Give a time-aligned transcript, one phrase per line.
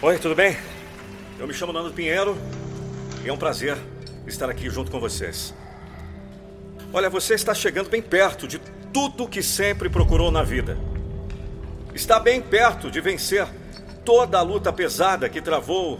[0.00, 0.56] Oi, tudo bem?
[1.40, 2.38] Eu me chamo Nando Pinheiro
[3.24, 3.76] e é um prazer
[4.28, 5.52] estar aqui junto com vocês.
[6.92, 8.60] Olha, você está chegando bem perto de
[8.92, 10.78] tudo que sempre procurou na vida.
[11.92, 13.44] Está bem perto de vencer
[14.04, 15.98] toda a luta pesada que travou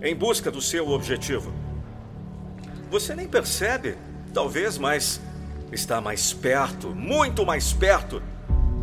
[0.00, 1.52] em busca do seu objetivo.
[2.92, 3.96] Você nem percebe,
[4.32, 5.20] talvez, mas
[5.72, 8.22] está mais perto, muito mais perto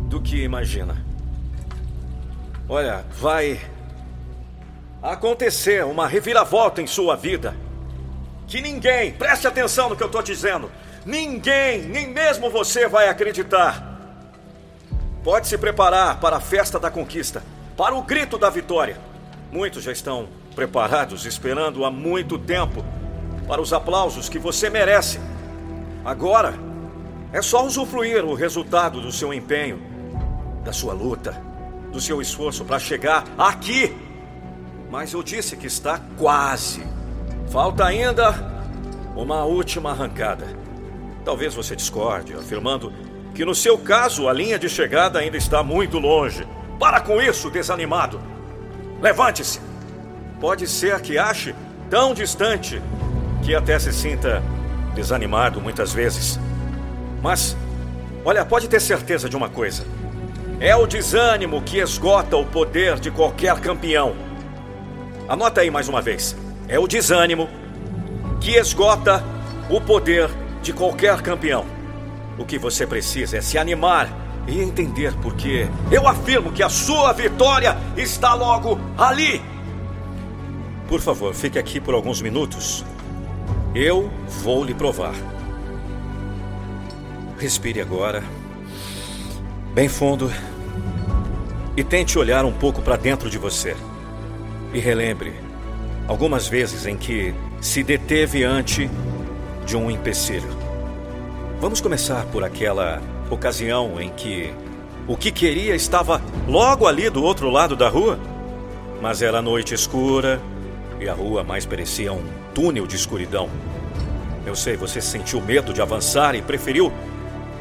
[0.06, 1.02] do que imagina.
[2.68, 3.58] Olha, vai
[5.12, 7.54] acontecer uma reviravolta em sua vida.
[8.46, 10.72] Que ninguém, preste atenção no que eu estou dizendo,
[11.04, 13.92] ninguém, nem mesmo você vai acreditar.
[15.22, 17.42] Pode se preparar para a festa da conquista,
[17.76, 18.98] para o grito da vitória.
[19.52, 22.84] Muitos já estão preparados, esperando há muito tempo
[23.46, 25.20] para os aplausos que você merece.
[26.02, 26.54] Agora,
[27.32, 29.82] é só usufruir o resultado do seu empenho,
[30.64, 31.32] da sua luta,
[31.92, 34.03] do seu esforço para chegar aqui.
[34.94, 36.80] Mas eu disse que está quase.
[37.50, 38.32] Falta ainda
[39.16, 40.46] uma última arrancada.
[41.24, 42.92] Talvez você discorde, afirmando
[43.34, 46.46] que no seu caso a linha de chegada ainda está muito longe.
[46.78, 48.20] Para com isso, desanimado.
[49.02, 49.60] Levante-se.
[50.40, 51.56] Pode ser que ache
[51.90, 52.80] tão distante
[53.42, 54.44] que até se sinta
[54.94, 56.38] desanimado muitas vezes.
[57.20, 57.56] Mas,
[58.24, 59.84] olha, pode ter certeza de uma coisa:
[60.60, 64.23] é o desânimo que esgota o poder de qualquer campeão.
[65.28, 66.36] Anota aí mais uma vez:
[66.68, 67.48] é o desânimo
[68.40, 69.24] que esgota
[69.70, 70.30] o poder
[70.62, 71.64] de qualquer campeão.
[72.38, 74.08] O que você precisa é se animar
[74.46, 79.40] e entender porque eu afirmo que a sua vitória está logo ali.
[80.88, 82.84] Por favor, fique aqui por alguns minutos
[83.74, 84.08] eu
[84.42, 85.14] vou lhe provar.
[87.38, 88.22] Respire agora,
[89.74, 90.30] bem fundo,
[91.76, 93.76] e tente olhar um pouco para dentro de você.
[94.74, 95.32] E relembre
[96.08, 98.90] algumas vezes em que se deteve ante
[99.64, 100.50] de um empecilho.
[101.60, 104.52] Vamos começar por aquela ocasião em que
[105.06, 108.18] o que queria estava logo ali do outro lado da rua,
[109.00, 110.40] mas era noite escura
[111.00, 113.48] e a rua mais parecia um túnel de escuridão.
[114.44, 116.92] Eu sei, você sentiu medo de avançar e preferiu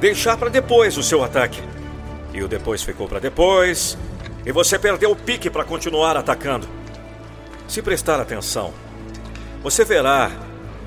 [0.02, 1.62] deixar para depois o seu ataque.
[2.34, 3.98] E o depois ficou para depois,
[4.46, 6.68] e você perdeu o pique para continuar atacando.
[7.68, 8.74] Se prestar atenção,
[9.62, 10.32] você verá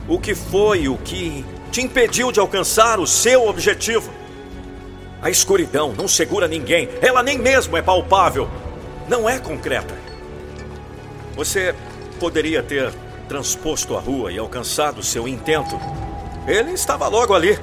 [0.08, 4.12] o que foi o que te impediu de alcançar o seu objetivo.
[5.20, 8.48] A escuridão não segura ninguém, ela nem mesmo é palpável,
[9.08, 9.94] não é concreta.
[11.34, 11.74] Você
[12.20, 12.92] poderia ter
[13.28, 15.78] transposto a rua e alcançado seu intento.
[16.46, 17.58] Ele estava logo ali.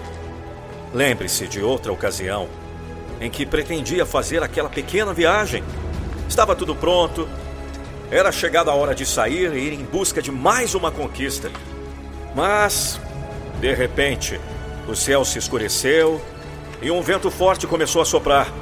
[0.93, 2.47] Lembre-se de outra ocasião
[3.19, 5.63] em que pretendia fazer aquela pequena viagem.
[6.27, 7.27] Estava tudo pronto.
[8.13, 11.49] Era chegada a hora de sair e ir em busca de mais uma conquista.
[12.35, 13.01] Mas,
[13.59, 14.39] de repente,
[14.87, 16.21] o céu se escureceu
[16.79, 18.53] e um vento forte começou a soprar.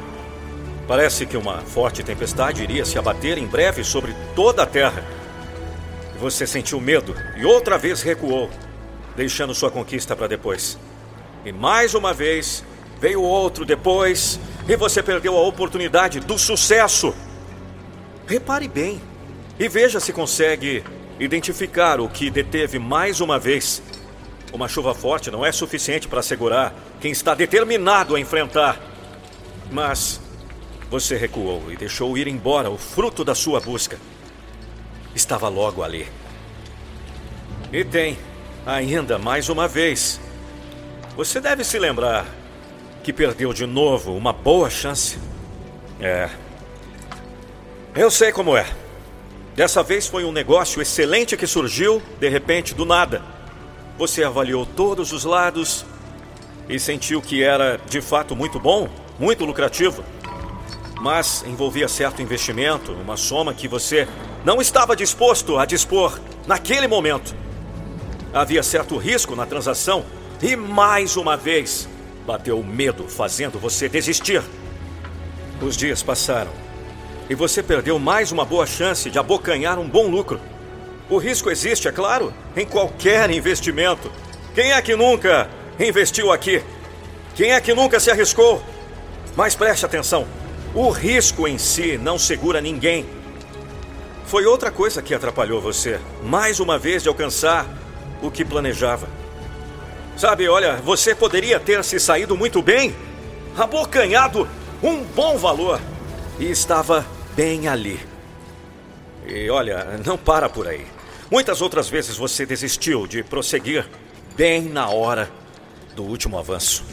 [0.87, 5.03] Parece que uma forte tempestade iria se abater em breve sobre toda a terra.
[6.17, 8.49] Você sentiu medo e outra vez recuou,
[9.17, 10.79] deixando sua conquista para depois.
[11.43, 12.63] E mais uma vez
[13.01, 17.13] veio outro depois e você perdeu a oportunidade do sucesso.
[18.25, 19.10] Repare bem
[19.61, 20.83] e veja se consegue
[21.19, 23.79] identificar o que deteve mais uma vez.
[24.51, 28.81] Uma chuva forte não é suficiente para segurar quem está determinado a enfrentar.
[29.71, 30.19] Mas
[30.89, 33.99] você recuou e deixou ir embora o fruto da sua busca
[35.13, 36.07] estava logo ali.
[37.71, 38.17] E tem,
[38.65, 40.19] ainda mais uma vez.
[41.15, 42.25] Você deve se lembrar
[43.03, 45.19] que perdeu de novo uma boa chance.
[45.99, 46.31] É.
[47.93, 48.80] Eu sei como é.
[49.61, 53.21] Dessa vez foi um negócio excelente que surgiu, de repente, do nada.
[53.95, 55.85] Você avaliou todos os lados
[56.67, 60.03] e sentiu que era de fato muito bom, muito lucrativo.
[60.99, 64.07] Mas envolvia certo investimento, uma soma que você
[64.43, 67.35] não estava disposto a dispor naquele momento.
[68.33, 70.03] Havia certo risco na transação
[70.41, 71.87] e, mais uma vez,
[72.25, 74.41] bateu o medo, fazendo você desistir.
[75.61, 76.70] Os dias passaram
[77.31, 80.37] e você perdeu mais uma boa chance de abocanhar um bom lucro.
[81.09, 84.11] O risco existe, é claro, em qualquer investimento.
[84.53, 85.49] Quem é que nunca
[85.79, 86.61] investiu aqui?
[87.33, 88.61] Quem é que nunca se arriscou?
[89.33, 90.27] Mas preste atenção:
[90.75, 93.05] o risco em si não segura ninguém.
[94.25, 97.65] Foi outra coisa que atrapalhou você, mais uma vez, de alcançar
[98.21, 99.07] o que planejava.
[100.17, 102.93] Sabe, olha, você poderia ter se saído muito bem,
[103.57, 104.45] abocanhado
[104.83, 105.79] um bom valor,
[106.37, 107.05] e estava
[107.35, 107.99] bem ali.
[109.27, 110.85] E olha, não para por aí.
[111.29, 113.87] Muitas outras vezes você desistiu de prosseguir
[114.35, 115.29] bem na hora
[115.95, 116.83] do último avanço.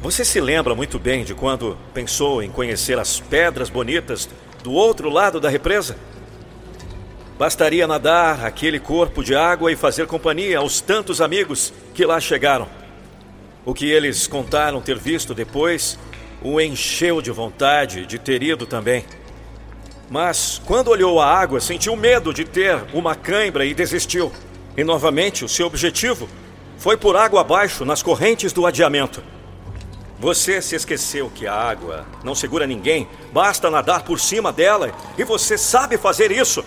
[0.00, 4.28] Você se lembra muito bem de quando pensou em conhecer as pedras bonitas
[4.62, 5.96] do outro lado da represa?
[7.38, 12.68] Bastaria nadar aquele corpo de água e fazer companhia aos tantos amigos que lá chegaram.
[13.64, 15.98] O que eles contaram ter visto depois
[16.42, 19.04] o encheu de vontade de ter ido também.
[20.12, 24.30] Mas, quando olhou a água, sentiu medo de ter uma cãibra e desistiu.
[24.76, 26.28] E novamente, o seu objetivo
[26.76, 29.22] foi por água abaixo nas correntes do adiamento.
[30.20, 35.24] Você se esqueceu que a água não segura ninguém, basta nadar por cima dela e
[35.24, 36.62] você sabe fazer isso.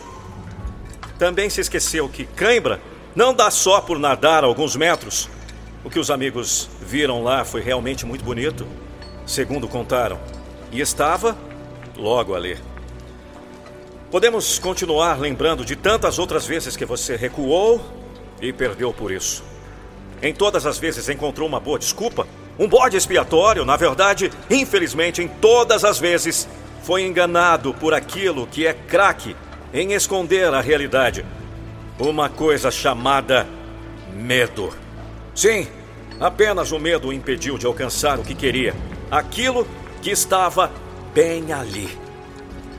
[1.20, 2.82] Também se esqueceu que cãibra
[3.16, 5.30] não dá só por nadar alguns metros.
[5.84, 8.66] O que os amigos viram lá foi realmente muito bonito,
[9.24, 10.20] segundo contaram,
[10.72, 11.38] e estava
[11.96, 12.58] logo ali.
[14.16, 17.84] Podemos continuar lembrando de tantas outras vezes que você recuou
[18.42, 19.44] e perdeu por isso.
[20.22, 22.26] Em todas as vezes encontrou uma boa desculpa,
[22.58, 26.48] um bode expiatório, na verdade, infelizmente, em todas as vezes,
[26.82, 29.36] foi enganado por aquilo que é craque
[29.74, 31.26] em esconder a realidade.
[32.00, 33.46] Uma coisa chamada
[34.14, 34.74] medo.
[35.36, 35.68] Sim,
[36.22, 38.74] apenas o medo o impediu de alcançar o que queria,
[39.12, 39.68] aquilo
[40.02, 40.72] que estava
[41.14, 42.05] bem ali.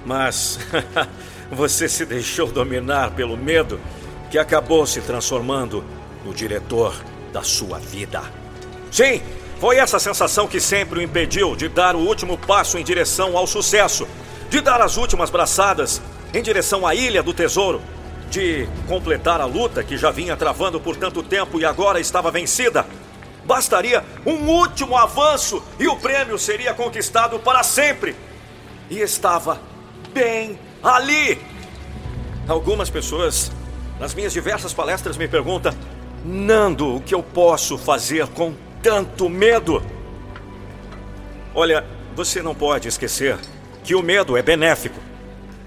[0.06, 0.60] Mas
[1.50, 3.80] você se deixou dominar pelo medo
[4.30, 5.84] que acabou se transformando
[6.24, 6.94] no diretor
[7.32, 8.22] da sua vida.
[8.90, 9.20] Sim,
[9.60, 13.46] foi essa sensação que sempre o impediu de dar o último passo em direção ao
[13.46, 14.06] sucesso,
[14.48, 16.00] de dar as últimas braçadas
[16.32, 17.82] em direção à Ilha do Tesouro,
[18.30, 22.86] de completar a luta que já vinha travando por tanto tempo e agora estava vencida.
[23.44, 28.14] Bastaria um último avanço e o prêmio seria conquistado para sempre.
[28.90, 29.60] E estava
[30.16, 31.38] bem ali.
[32.48, 33.52] Algumas pessoas,
[34.00, 35.74] nas minhas diversas palestras, me perguntam
[36.24, 39.82] Nando, o que eu posso fazer com tanto medo?
[41.54, 41.84] Olha,
[42.14, 43.36] você não pode esquecer
[43.84, 44.98] que o medo é benéfico.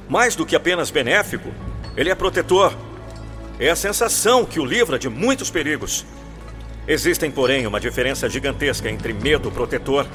[0.09, 1.51] Mais do que apenas benéfico,
[1.95, 2.73] ele é protetor.
[3.59, 6.05] É a sensação que o livra de muitos perigos.
[6.87, 10.07] Existem, porém, uma diferença gigantesca entre medo protetor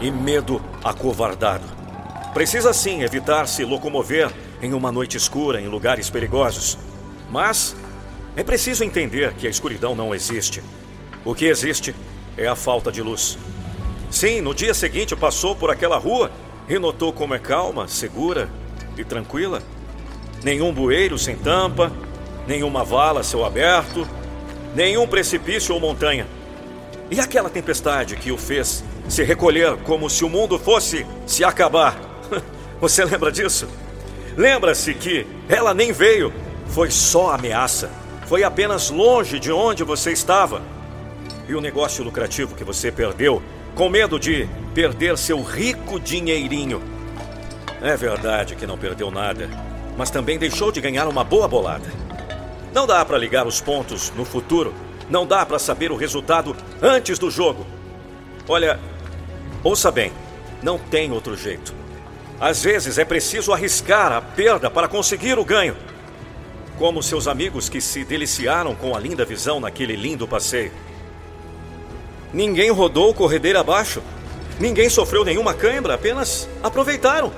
[0.00, 1.83] e medo acovardado.
[2.34, 4.28] Precisa sim evitar se locomover
[4.60, 6.76] em uma noite escura em lugares perigosos.
[7.30, 7.76] Mas
[8.34, 10.60] é preciso entender que a escuridão não existe.
[11.24, 11.94] O que existe
[12.36, 13.38] é a falta de luz.
[14.10, 16.28] Sim, no dia seguinte passou por aquela rua
[16.68, 18.50] e notou como é calma, segura
[18.98, 19.62] e tranquila.
[20.42, 21.92] Nenhum bueiro sem tampa,
[22.48, 24.08] nenhuma vala céu aberto,
[24.74, 26.26] nenhum precipício ou montanha.
[27.12, 32.13] E aquela tempestade que o fez se recolher como se o mundo fosse se acabar.
[32.84, 33.66] Você lembra disso?
[34.36, 36.32] Lembra-se que ela nem veio,
[36.66, 37.90] foi só ameaça
[38.26, 40.62] foi apenas longe de onde você estava.
[41.48, 43.42] E o negócio lucrativo que você perdeu,
[43.74, 46.82] com medo de perder seu rico dinheirinho.
[47.82, 49.48] É verdade que não perdeu nada,
[49.96, 51.86] mas também deixou de ganhar uma boa bolada.
[52.72, 54.72] Não dá para ligar os pontos no futuro,
[55.08, 57.66] não dá para saber o resultado antes do jogo.
[58.48, 58.80] Olha,
[59.62, 60.12] ouça bem,
[60.62, 61.83] não tem outro jeito.
[62.40, 65.76] Às vezes é preciso arriscar a perda para conseguir o ganho
[66.78, 70.72] como seus amigos que se deliciaram com a linda visão naquele lindo passeio.
[72.32, 74.02] Ninguém rodou corredeira abaixo,
[74.58, 77.32] ninguém sofreu nenhuma cãibra, apenas aproveitaram.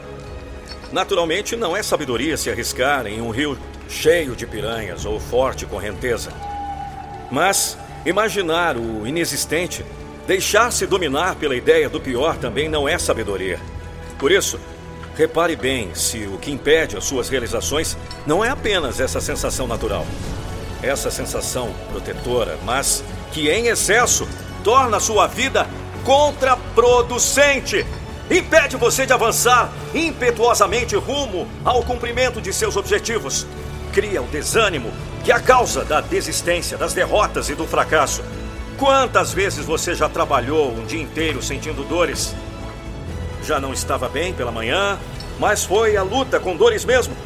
[0.91, 6.33] Naturalmente, não é sabedoria se arriscar em um rio cheio de piranhas ou forte correnteza.
[7.31, 7.77] Mas
[8.07, 9.85] imaginar o inexistente,
[10.27, 13.61] deixar-se dominar pela ideia do pior também não é sabedoria.
[14.19, 14.59] Por isso,
[15.17, 17.97] Repare bem se o que impede as suas realizações
[18.27, 20.07] não é apenas essa sensação natural,
[20.83, 24.29] essa sensação protetora, mas que em excesso
[24.63, 25.67] torna a sua vida
[26.05, 27.87] contraproducente.
[28.31, 33.47] Impede você de avançar impetuosamente rumo ao cumprimento de seus objetivos.
[33.95, 34.93] Cria o desânimo,
[35.25, 38.23] que é a causa da desistência, das derrotas e do fracasso.
[38.77, 42.35] Quantas vezes você já trabalhou um dia inteiro sentindo dores
[43.47, 44.99] já não estava bem pela manhã,
[45.39, 47.17] mas foi a luta com dores mesmo.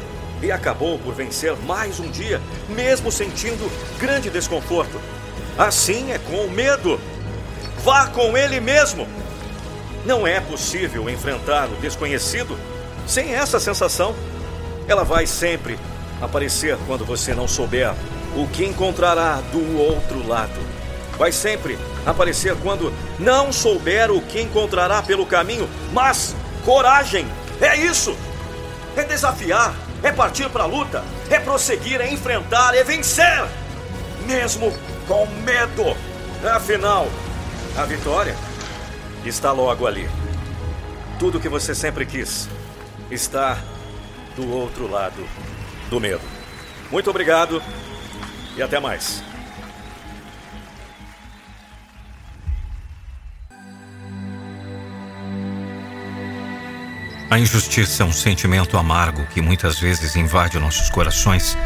[0.41, 5.01] E acabou por vencer mais um dia, mesmo sentindo grande desconforto.
[5.57, 6.99] Assim é com o medo.
[7.83, 9.07] Vá com ele mesmo.
[10.05, 12.57] Não é possível enfrentar o desconhecido
[13.07, 14.15] sem essa sensação.
[14.87, 15.77] Ela vai sempre
[16.21, 17.93] aparecer quando você não souber
[18.35, 20.70] o que encontrará do outro lado.
[21.21, 26.35] Vai sempre aparecer quando não souber o que encontrará pelo caminho, mas
[26.65, 27.27] coragem,
[27.61, 28.17] é isso!
[28.97, 33.47] É desafiar é partir para a luta, é prosseguir, é enfrentar, é vencer,
[34.25, 34.73] mesmo
[35.07, 35.95] com medo.
[36.55, 37.07] Afinal,
[37.77, 38.35] a vitória
[39.23, 40.09] está logo ali.
[41.19, 42.49] Tudo que você sempre quis
[43.11, 43.59] está
[44.35, 45.23] do outro lado
[45.87, 46.23] do medo.
[46.89, 47.61] Muito obrigado
[48.57, 49.21] e até mais.
[57.31, 61.57] A injustiça é um sentimento amargo que muitas vezes invade nossos corações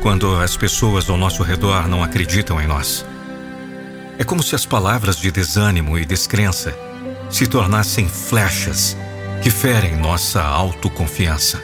[0.00, 3.04] quando as pessoas ao nosso redor não acreditam em nós.
[4.16, 6.78] É como se as palavras de desânimo e descrença
[7.28, 8.96] se tornassem flechas
[9.42, 11.60] que ferem nossa autoconfiança.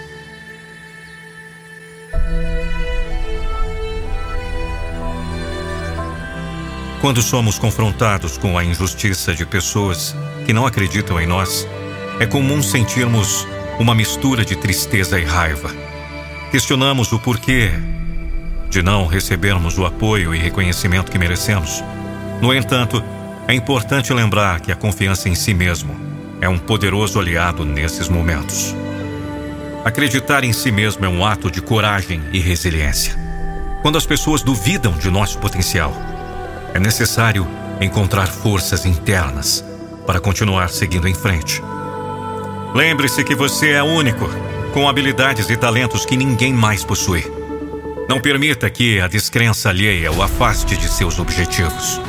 [7.01, 11.65] Quando somos confrontados com a injustiça de pessoas que não acreditam em nós,
[12.21, 13.49] é comum sentirmos
[13.79, 15.71] uma mistura de tristeza e raiva.
[16.51, 17.71] Questionamos o porquê
[18.69, 21.83] de não recebermos o apoio e reconhecimento que merecemos.
[22.43, 23.03] No entanto,
[23.49, 25.97] é importante lembrar que a confiança em si mesmo
[26.43, 28.77] é um poderoso aliado nesses momentos.
[29.83, 33.19] Acreditar em si mesmo é um ato de coragem e resiliência.
[33.81, 35.95] Quando as pessoas duvidam de nosso potencial,
[36.75, 37.49] é necessário
[37.81, 39.65] encontrar forças internas
[40.07, 41.63] para continuar seguindo em frente.
[42.75, 44.29] Lembre-se que você é único,
[44.73, 47.25] com habilidades e talentos que ninguém mais possui.
[48.09, 52.01] Não permita que a descrença alheia o afaste de seus objetivos.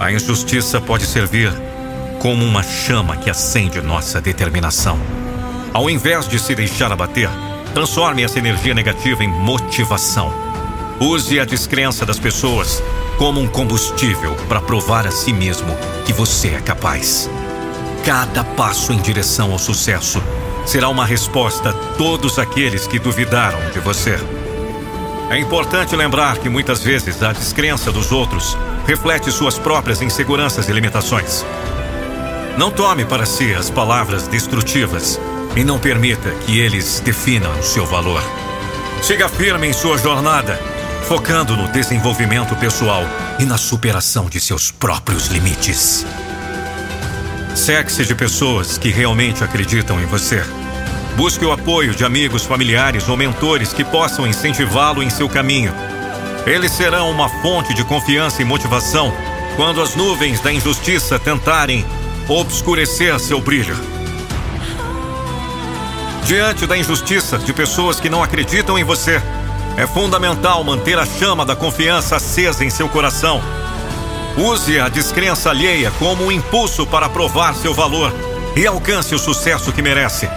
[0.00, 1.52] A injustiça pode servir
[2.18, 4.98] como uma chama que acende nossa determinação.
[5.74, 7.28] Ao invés de se deixar abater,
[7.74, 10.32] transforme essa energia negativa em motivação.
[10.98, 12.82] Use a descrença das pessoas
[13.18, 17.28] como um combustível para provar a si mesmo que você é capaz.
[18.08, 20.22] Cada passo em direção ao sucesso
[20.64, 24.18] será uma resposta a todos aqueles que duvidaram de você.
[25.28, 30.72] É importante lembrar que muitas vezes a descrença dos outros reflete suas próprias inseguranças e
[30.72, 31.44] limitações.
[32.56, 35.20] Não tome para si as palavras destrutivas
[35.54, 38.22] e não permita que eles definam o seu valor.
[39.02, 40.58] Siga firme em sua jornada,
[41.06, 43.02] focando no desenvolvimento pessoal
[43.38, 46.06] e na superação de seus próprios limites.
[47.58, 50.42] Cerque-se de pessoas que realmente acreditam em você.
[51.16, 55.74] Busque o apoio de amigos, familiares ou mentores que possam incentivá-lo em seu caminho.
[56.46, 59.12] Eles serão uma fonte de confiança e motivação
[59.56, 61.84] quando as nuvens da injustiça tentarem
[62.28, 63.76] obscurecer seu brilho.
[66.24, 69.20] Diante da injustiça de pessoas que não acreditam em você,
[69.76, 73.42] é fundamental manter a chama da confiança acesa em seu coração
[74.38, 78.14] Use a descrença alheia como um impulso para provar seu valor
[78.56, 80.28] e alcance o sucesso que merece.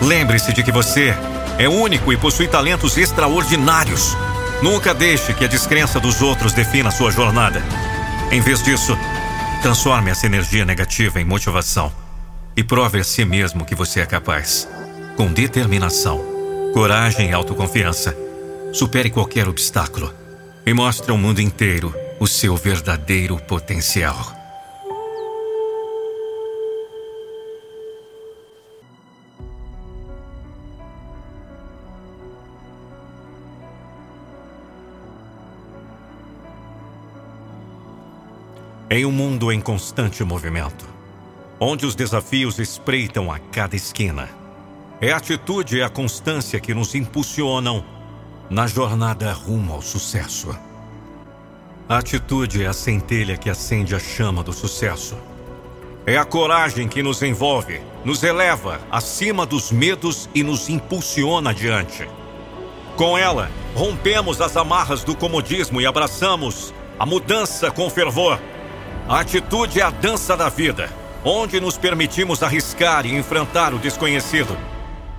[0.00, 1.14] Lembre-se de que você
[1.58, 4.16] é único e possui talentos extraordinários.
[4.60, 7.62] Nunca deixe que a descrença dos outros defina sua jornada.
[8.32, 8.98] Em vez disso,
[9.62, 11.92] transforme essa energia negativa em motivação
[12.56, 14.68] e prove a si mesmo que você é capaz.
[15.16, 16.20] Com determinação,
[16.74, 18.16] coragem e autoconfiança,
[18.72, 20.12] supere qualquer obstáculo
[20.66, 24.16] e mostre ao mundo inteiro o seu verdadeiro potencial.
[38.88, 40.86] Em um mundo em constante movimento,
[41.58, 44.28] onde os desafios espreitam a cada esquina,
[45.00, 47.84] é a atitude e a constância que nos impulsionam
[48.48, 50.56] na jornada rumo ao sucesso.
[51.88, 55.16] A atitude é a centelha que acende a chama do sucesso.
[56.06, 62.08] É a coragem que nos envolve, nos eleva acima dos medos e nos impulsiona adiante.
[62.96, 68.40] Com ela, rompemos as amarras do comodismo e abraçamos a mudança com fervor.
[69.08, 70.88] A atitude é a dança da vida,
[71.24, 74.56] onde nos permitimos arriscar e enfrentar o desconhecido.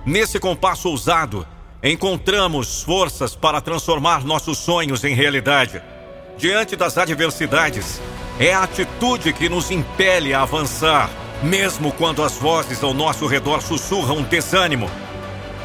[0.04, 1.46] Nesse compasso ousado,
[1.82, 5.82] encontramos forças para transformar nossos sonhos em realidade
[6.36, 8.00] diante das adversidades,
[8.38, 11.08] é a atitude que nos impele a avançar,
[11.42, 14.90] mesmo quando as vozes ao nosso redor sussurram desânimo.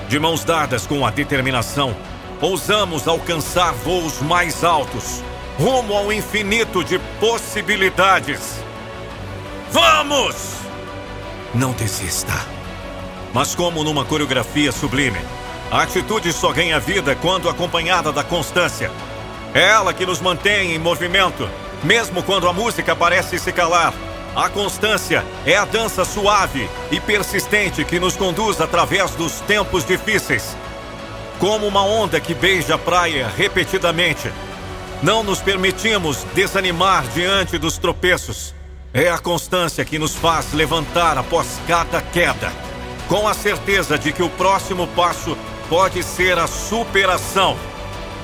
[0.08, 1.96] De mãos dadas com a determinação,
[2.42, 5.24] ousamos alcançar voos mais altos,
[5.58, 8.60] rumo ao infinito de possibilidades.
[9.72, 10.36] Vamos!
[11.54, 12.34] Não desista.
[13.34, 15.20] Mas, como numa coreografia sublime,
[15.72, 18.92] a atitude só ganha vida quando acompanhada da constância.
[19.54, 21.50] É ela que nos mantém em movimento,
[21.84, 23.94] mesmo quando a música parece se calar.
[24.36, 30.56] A constância é a dança suave e persistente que nos conduz através dos tempos difíceis.
[31.40, 34.32] Como uma onda que beija a praia repetidamente.
[35.02, 38.54] Não nos permitimos desanimar diante dos tropeços.
[38.94, 42.52] É a constância que nos faz levantar após cada queda,
[43.08, 45.38] com a certeza de que o próximo passo
[45.70, 47.58] pode ser a superação.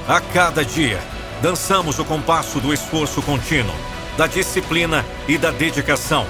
[0.08, 1.00] A cada dia,
[1.46, 3.76] dançamos o compasso do esforço contínuo
[4.18, 6.26] da disciplina e da dedicação.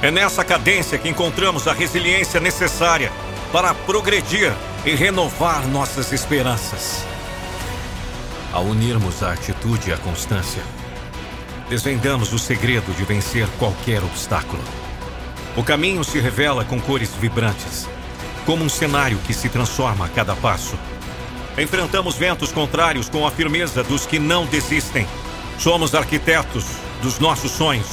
[0.00, 3.10] É nessa cadência que encontramos a resiliência necessária
[3.50, 7.04] para progredir e renovar nossas esperanças.
[8.52, 10.62] Ao unirmos a atitude e a constância,
[11.68, 14.62] desvendamos o segredo de vencer qualquer obstáculo.
[15.56, 17.88] O caminho se revela com cores vibrantes,
[18.46, 20.78] como um cenário que se transforma a cada passo.
[21.56, 25.06] Enfrentamos ventos contrários com a firmeza dos que não desistem.
[25.58, 26.64] Somos arquitetos
[27.00, 27.86] dos nossos sonhos,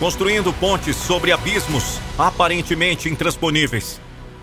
[0.00, 4.00] construindo pontes sobre abismos aparentemente intransponíveis.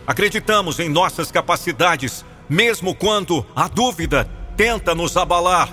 [0.08, 5.70] Acreditamos em nossas capacidades, mesmo quando a dúvida tenta nos abalar.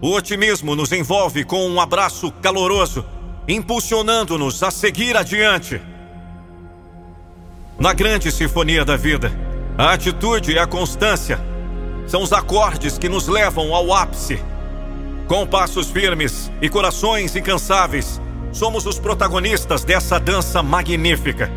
[0.00, 3.04] O otimismo nos envolve com um abraço caloroso,
[3.48, 5.80] impulsionando-nos a seguir adiante.
[7.76, 9.32] Na grande sinfonia da vida,
[9.76, 11.49] a atitude e a constância
[12.10, 14.42] são os acordes que nos levam ao ápice
[15.30, 21.48] com passos firmes e corações incansáveis, somos os protagonistas dessa dança magnífica.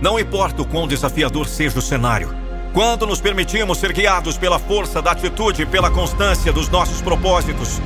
[0.00, 2.32] Não importa o quão desafiador seja o cenário,
[2.72, 7.80] quando nos permitimos ser guiados pela força da atitude e pela constância dos nossos propósitos,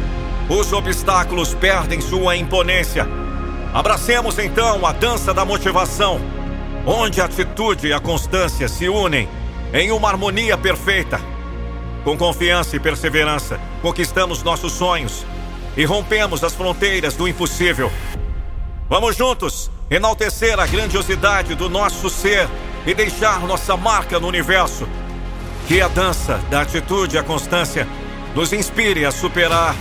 [0.46, 3.08] os obstáculos perdem sua imponência.
[3.72, 6.20] Abracemos então a dança da motivação,
[6.84, 9.26] onde a atitude e a constância se unem
[9.72, 11.18] em uma harmonia perfeita.
[12.04, 15.24] Com confiança e perseverança, conquistamos nossos sonhos
[15.74, 17.90] e rompemos as fronteiras do impossível.
[18.90, 22.46] Vamos juntos enaltecer a grandiosidade do nosso ser
[22.86, 24.86] e deixar nossa marca no universo.
[25.66, 27.88] Que a dança da atitude e a constância
[28.34, 29.74] nos inspire a superar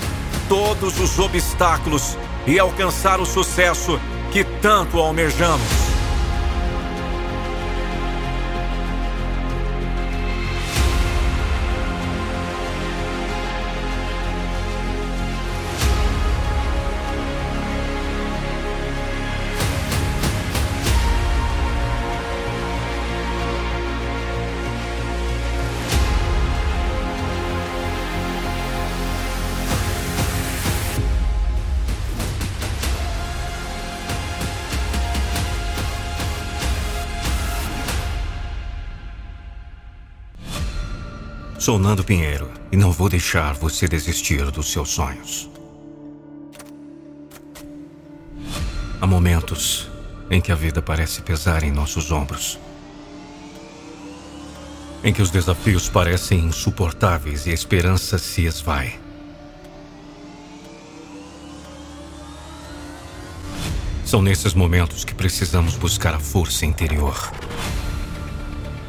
[0.48, 4.00] todos os obstáculos e alcançar o sucesso
[4.32, 5.93] que tanto almejamos.
[41.64, 45.50] Sou Nando Pinheiro e não vou deixar você desistir dos seus sonhos.
[49.00, 49.90] Há momentos
[50.30, 52.60] em que a vida parece pesar em nossos ombros.
[55.06, 59.00] Em que os desafios parecem insuportáveis e a esperança se esvai.
[64.04, 67.32] São nesses momentos que precisamos buscar a força interior.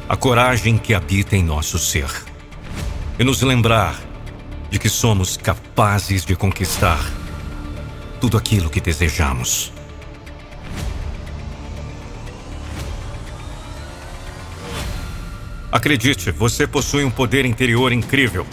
[0.09, 2.34] A coragem que habita em nosso ser
[3.17, 3.95] e nos lembrar
[4.69, 6.99] de que somos capazes de conquistar
[8.19, 9.71] tudo aquilo que desejamos.
[15.71, 18.45] Acredite, você possui um poder interior incrível,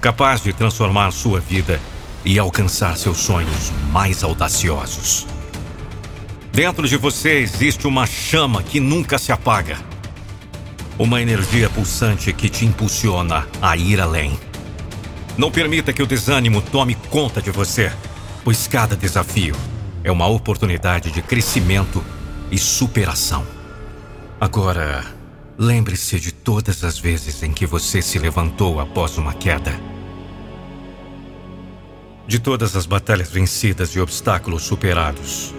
[0.00, 1.80] capaz de transformar sua vida
[2.24, 5.26] e alcançar seus sonhos mais audaciosos.
[6.52, 9.91] Dentro de você existe uma chama que nunca se apaga
[10.98, 14.38] uma energia pulsante que te impulsiona a ir além.
[15.36, 17.90] Não permita que o desânimo tome conta de você,
[18.44, 19.56] pois cada desafio
[20.04, 22.04] é uma oportunidade de crescimento
[22.50, 23.46] e superação.
[24.38, 25.04] Agora,
[25.56, 29.72] lembre-se de todas as vezes em que você se levantou após uma queda.
[32.26, 35.54] De todas as batalhas vencidas e obstáculos superados.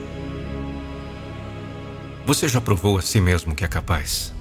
[2.25, 4.33] Você já provou a si mesmo que é capaz.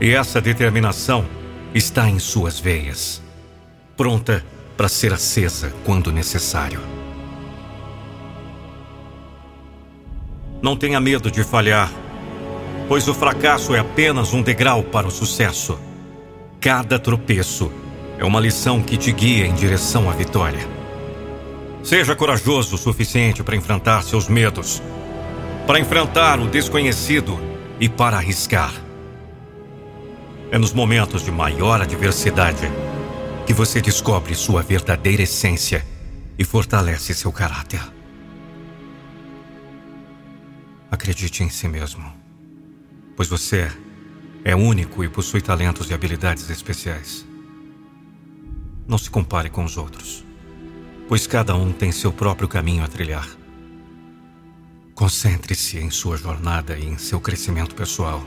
[0.00, 1.24] E essa determinação
[1.72, 3.22] está em suas veias,
[3.96, 4.44] pronta
[4.76, 6.80] para ser acesa quando necessário.
[10.60, 11.92] Não tenha medo de falhar,
[12.88, 15.78] pois o fracasso é apenas um degrau para o sucesso.
[16.60, 17.70] Cada tropeço
[18.18, 20.66] é uma lição que te guia em direção à vitória.
[21.82, 24.82] Seja corajoso o suficiente para enfrentar seus medos,
[25.66, 27.38] para enfrentar o desconhecido
[27.78, 28.83] e para arriscar.
[30.54, 32.70] É nos momentos de maior adversidade
[33.44, 35.84] que você descobre sua verdadeira essência
[36.38, 37.80] e fortalece seu caráter.
[40.88, 42.04] Acredite em si mesmo,
[43.16, 43.68] pois você
[44.44, 47.26] é único e possui talentos e habilidades especiais.
[48.86, 50.24] Não se compare com os outros,
[51.08, 53.28] pois cada um tem seu próprio caminho a trilhar.
[54.94, 58.24] Concentre-se em sua jornada e em seu crescimento pessoal.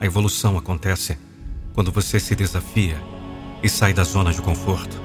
[0.00, 1.18] A evolução acontece
[1.74, 2.96] quando você se desafia
[3.62, 5.00] e sai da zona de conforto.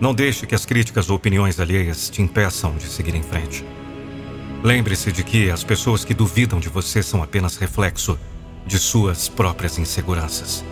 [0.00, 3.64] Não deixe que as críticas ou opiniões alheias te impeçam de seguir em frente.
[4.62, 8.18] Lembre-se de que as pessoas que duvidam de você são apenas reflexo
[8.64, 10.64] de suas próprias inseguranças.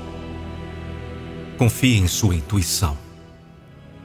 [1.59, 2.97] Confie em sua intuição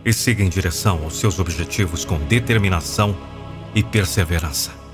[0.04, 3.16] e siga em direção aos seus objetivos com determinação
[3.76, 4.85] e perseverança.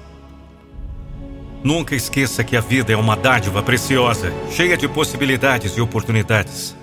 [1.64, 6.76] Nunca esqueça que a vida é uma dádiva preciosa, cheia de possibilidades e oportunidades.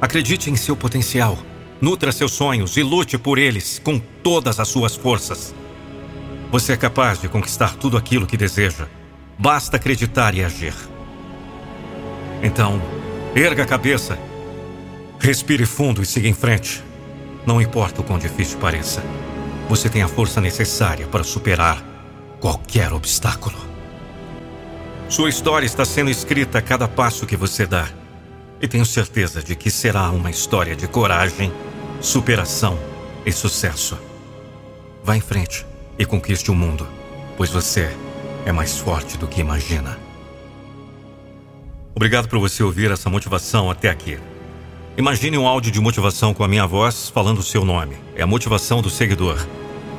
[0.00, 1.38] Acredite em seu potencial,
[1.80, 5.54] nutra seus sonhos e lute por eles com todas as suas forças.
[6.50, 8.88] Você é capaz de conquistar tudo aquilo que deseja.
[9.38, 10.74] Basta acreditar e agir.
[12.42, 12.82] Então,
[13.36, 14.18] erga a cabeça,
[15.20, 16.82] respire fundo e siga em frente.
[17.46, 19.02] Não importa o quão difícil pareça,
[19.68, 21.82] você tem a força necessária para superar
[22.40, 23.71] qualquer obstáculo.
[25.12, 27.86] Sua história está sendo escrita a cada passo que você dá.
[28.62, 31.52] E tenho certeza de que será uma história de coragem,
[32.00, 32.78] superação
[33.26, 33.98] e sucesso.
[35.04, 35.66] Vá em frente
[35.98, 36.88] e conquiste o mundo,
[37.36, 37.94] pois você
[38.46, 39.98] é mais forte do que imagina.
[41.94, 44.18] Obrigado por você ouvir essa motivação até aqui.
[44.96, 47.98] Imagine um áudio de motivação com a minha voz falando o seu nome.
[48.16, 49.46] É a motivação do seguidor.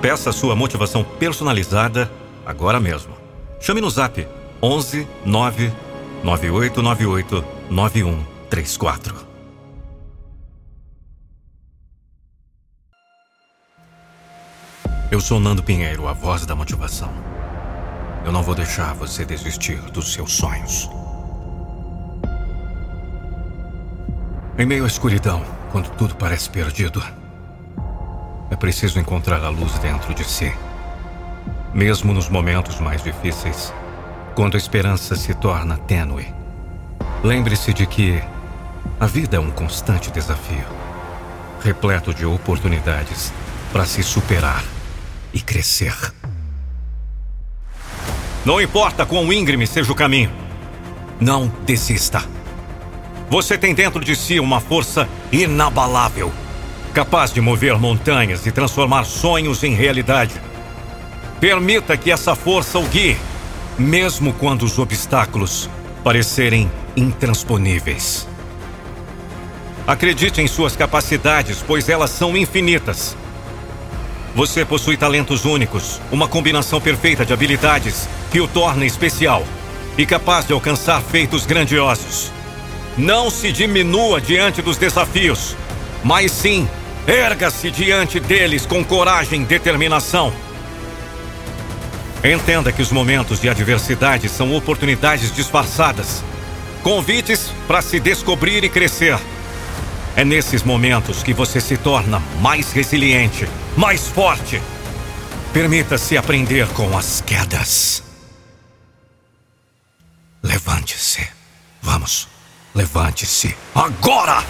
[0.02, 2.12] Peça a sua motivação personalizada
[2.44, 3.14] agora mesmo.
[3.60, 4.28] Chame no zap
[4.66, 5.74] 11 9
[6.24, 9.28] 9898 9134.
[15.12, 17.12] Eu sou Nando Pinheiro, a voz da motivação.
[18.24, 20.90] Eu não vou deixar você desistir dos seus sonhos.
[24.58, 27.04] Em meio à escuridão, quando tudo parece perdido,
[28.50, 30.54] é preciso encontrar a luz dentro de si.
[31.74, 33.74] Mesmo nos momentos mais difíceis,
[34.36, 36.34] quando a esperança se torna tênue.
[37.24, 38.22] Lembre-se de que
[39.00, 40.66] a vida é um constante desafio,
[41.62, 43.32] repleto de oportunidades
[43.72, 44.64] para se superar
[45.34, 45.96] e crescer.
[48.46, 50.32] Não importa quão íngreme seja o caminho,
[51.20, 52.24] não desista.
[53.30, 56.32] Você tem dentro de si uma força inabalável,
[56.94, 60.36] capaz de mover montanhas e transformar sonhos em realidade.
[61.40, 63.18] Permita que essa força o guie,
[63.78, 65.70] mesmo quando os obstáculos
[66.04, 68.28] parecerem intransponíveis.
[69.86, 73.18] Acredite em suas capacidades, pois elas são infinitas.
[74.36, 79.44] Você possui talentos únicos, uma combinação perfeita de habilidades que o torna especial
[79.98, 82.32] e capaz de alcançar feitos grandiosos.
[82.98, 85.56] Não se diminua diante dos desafios,
[86.04, 86.68] mas sim
[87.06, 90.34] erga-se diante deles com coragem e determinação.
[92.24, 96.24] Entenda que os momentos de adversidade são oportunidades disfarçadas,
[96.82, 99.18] convites para se descobrir e crescer.
[100.16, 104.62] É nesses momentos que você se torna mais resiliente mais forte.
[105.52, 108.04] Permita-se aprender com as quedas.
[110.42, 111.28] Levante-se.
[111.82, 112.28] Vamos.
[112.74, 113.56] Levante-se.
[113.74, 114.44] Agora!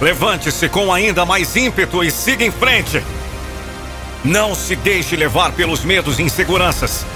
[0.00, 3.02] Levante-se com ainda mais ímpeto e siga em frente.
[4.26, 7.06] Não se deixe levar pelos medos e inseguranças.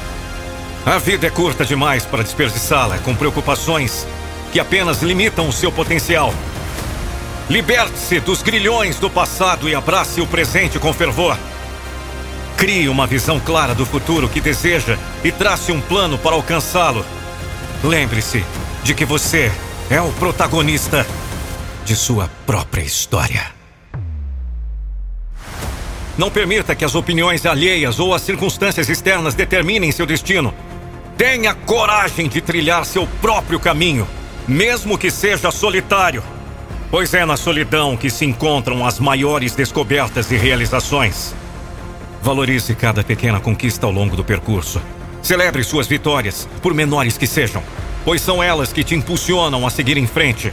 [0.86, 4.06] A vida é curta demais para desperdiçá-la com preocupações
[4.52, 6.32] que apenas limitam o seu potencial.
[7.48, 11.36] Liberte-se dos grilhões do passado e abrace o presente com fervor.
[12.56, 17.04] Crie uma visão clara do futuro que deseja e trace um plano para alcançá-lo.
[17.82, 18.44] Lembre-se
[18.84, 19.50] de que você
[19.90, 21.04] é o protagonista
[21.84, 23.59] de sua própria história.
[26.20, 30.52] Não permita que as opiniões alheias ou as circunstâncias externas determinem seu destino.
[31.16, 34.06] Tenha coragem de trilhar seu próprio caminho,
[34.46, 36.22] mesmo que seja solitário.
[36.90, 41.34] Pois é na solidão que se encontram as maiores descobertas e realizações.
[42.20, 44.78] Valorize cada pequena conquista ao longo do percurso.
[45.22, 47.62] Celebre suas vitórias, por menores que sejam,
[48.04, 50.52] pois são elas que te impulsionam a seguir em frente.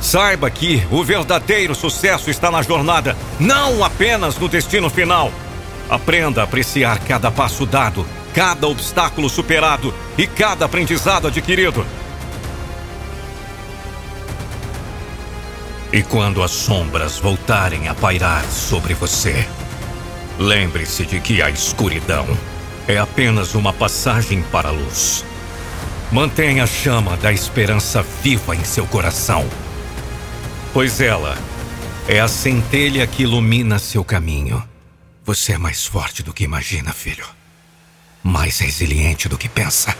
[0.00, 5.30] Saiba que o verdadeiro sucesso está na jornada, não apenas no destino final.
[5.90, 11.84] Aprenda a apreciar cada passo dado, cada obstáculo superado e cada aprendizado adquirido.
[15.92, 19.46] E quando as sombras voltarem a pairar sobre você,
[20.38, 22.26] lembre-se de que a escuridão
[22.86, 25.24] é apenas uma passagem para a luz.
[26.12, 29.44] Mantenha a chama da esperança viva em seu coração,
[30.72, 31.36] pois ela
[32.08, 34.62] é a centelha que ilumina seu caminho.
[35.24, 37.26] Você é mais forte do que imagina, filho.
[38.22, 39.96] Mais resiliente do que pensa.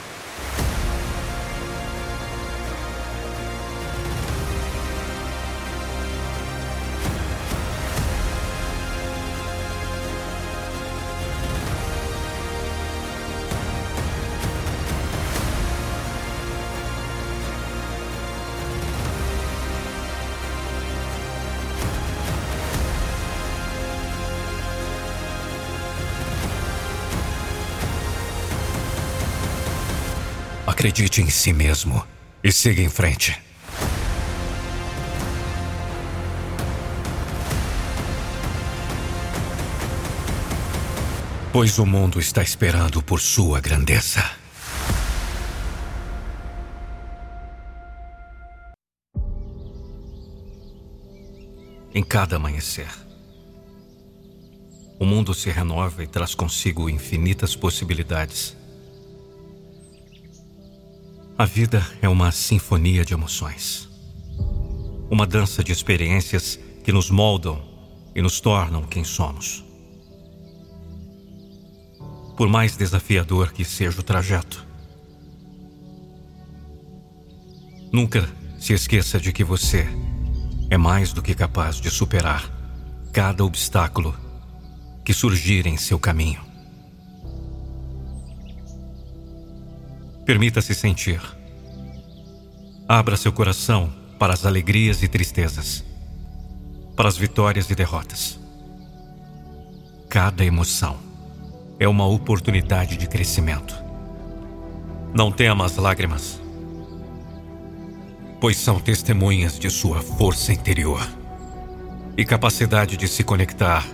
[30.81, 32.03] Acredite em si mesmo
[32.43, 33.39] e siga em frente.
[41.53, 44.25] Pois o mundo está esperando por sua grandeza.
[51.95, 52.89] Em cada amanhecer,
[54.99, 58.59] o mundo se renova e traz consigo infinitas possibilidades
[61.41, 63.89] a vida é uma sinfonia de emoções.
[65.11, 67.59] Uma dança de experiências que nos moldam
[68.15, 69.65] e nos tornam quem somos.
[72.37, 74.67] Por mais desafiador que seja o trajeto,
[77.91, 79.89] nunca se esqueça de que você
[80.69, 82.51] é mais do que capaz de superar
[83.15, 84.15] cada obstáculo
[85.03, 86.50] que surgir em seu caminho.
[90.31, 91.21] Permita-se sentir.
[92.89, 95.85] Abra seu coração para as alegrias e tristezas,
[96.95, 98.39] para as vitórias e derrotas.
[100.09, 100.99] Cada emoção
[101.81, 103.75] é uma oportunidade de crescimento.
[105.13, 106.41] Não tema as lágrimas,
[108.41, 111.05] pois são testemunhas de sua força interior
[112.17, 113.85] e capacidade de se conectar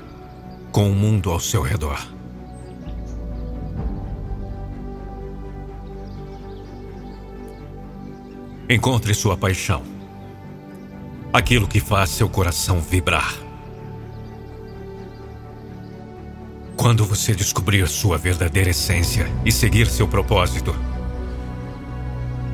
[0.71, 2.16] com o mundo ao seu redor.
[8.69, 9.85] Encontre sua paixão.
[11.33, 13.33] Aquilo que faz seu coração vibrar.
[16.77, 20.75] Quando você descobrir sua verdadeira essência e seguir seu propósito,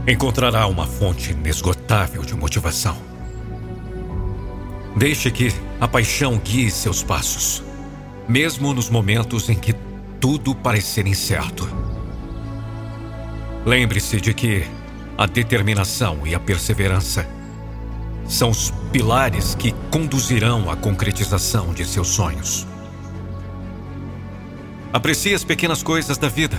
[0.07, 2.99] encontrará uma fonte inesgotável de motivação.
[4.95, 7.65] Deixe que a paixão guie seus passos,
[8.29, 9.75] mesmo nos momentos em que
[10.21, 11.67] tudo parecer incerto.
[13.65, 14.67] Lembre-se de que
[15.23, 17.25] a determinação e a perseverança
[18.27, 22.67] são os pilares que conduzirão à concretização de seus sonhos.
[24.93, 26.59] Aprecie as pequenas coisas da vida,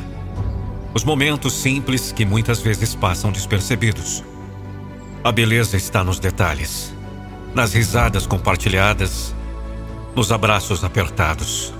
[0.93, 4.23] os momentos simples que muitas vezes passam despercebidos.
[5.25, 6.93] A beleza está nos detalhes,
[7.53, 9.35] nas risadas compartilhadas,
[10.15, 11.73] nos abraços apertados.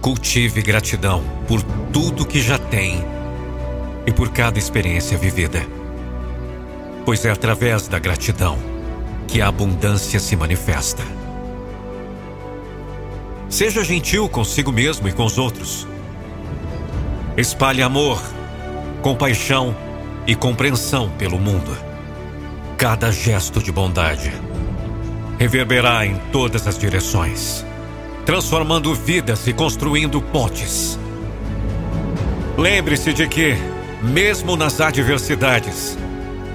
[0.00, 3.21] Cultive gratidão por tudo que já tem
[4.06, 5.64] e por cada experiência vivida.
[7.04, 8.58] Pois é através da gratidão
[9.26, 11.02] que a abundância se manifesta.
[13.48, 15.86] Seja gentil consigo mesmo e com os outros.
[17.36, 18.22] Espalhe amor,
[19.02, 19.74] compaixão
[20.26, 21.76] e compreensão pelo mundo.
[22.76, 24.32] Cada gesto de bondade
[25.38, 27.64] reverberará em todas as direções,
[28.24, 30.98] transformando vidas e construindo pontes.
[32.56, 33.56] Lembre-se de que
[34.02, 35.96] mesmo nas adversidades,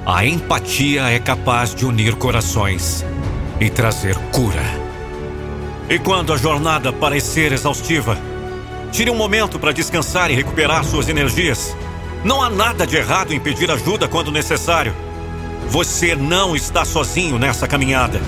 [0.05, 3.05] a empatia é capaz de unir corações
[3.59, 4.63] e trazer cura.
[5.89, 8.17] E quando a jornada parecer exaustiva,
[8.91, 11.75] tire um momento para descansar e recuperar suas energias.
[12.25, 14.93] Não há nada de errado em pedir ajuda quando necessário.
[15.69, 18.19] Você não está sozinho nessa caminhada.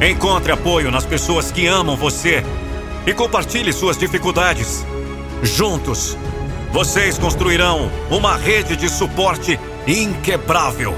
[0.00, 2.42] Encontre apoio nas pessoas que amam você
[3.06, 4.84] e compartilhe suas dificuldades.
[5.42, 6.16] Juntos,
[6.72, 10.94] vocês construirão uma rede de suporte inquebrável.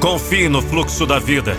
[0.00, 1.56] Confie no fluxo da vida.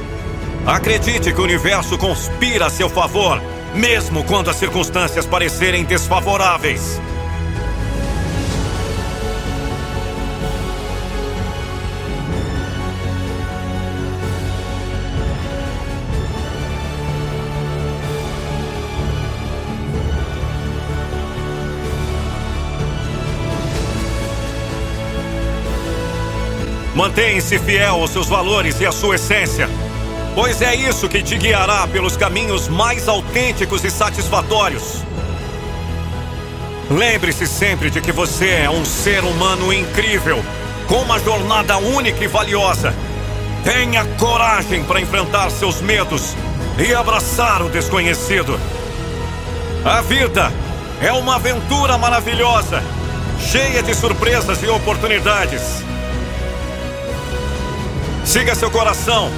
[0.66, 3.42] Acredite que o universo conspira a seu favor,
[3.74, 7.00] mesmo quando as circunstâncias parecerem desfavoráveis.
[26.96, 29.70] Mantenha-se fiel aos seus valores e à sua essência,
[30.34, 35.04] pois é isso que te guiará pelos caminhos mais autênticos e satisfatórios.
[36.90, 40.42] Lembre-se sempre de que você é um ser humano incrível,
[40.88, 42.94] com uma jornada única e valiosa.
[43.66, 46.34] Tenha coragem para enfrentar seus medos
[46.78, 48.58] e abraçar o desconhecido.
[49.84, 50.50] A vida
[51.02, 52.82] é uma aventura maravilhosa,
[53.52, 55.84] cheia de surpresas e oportunidades.
[58.26, 59.30] Siga seu coração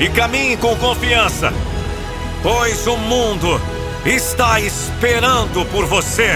[0.00, 1.52] e caminhe com confiança,
[2.42, 3.60] pois o mundo
[4.04, 6.32] está esperando por você.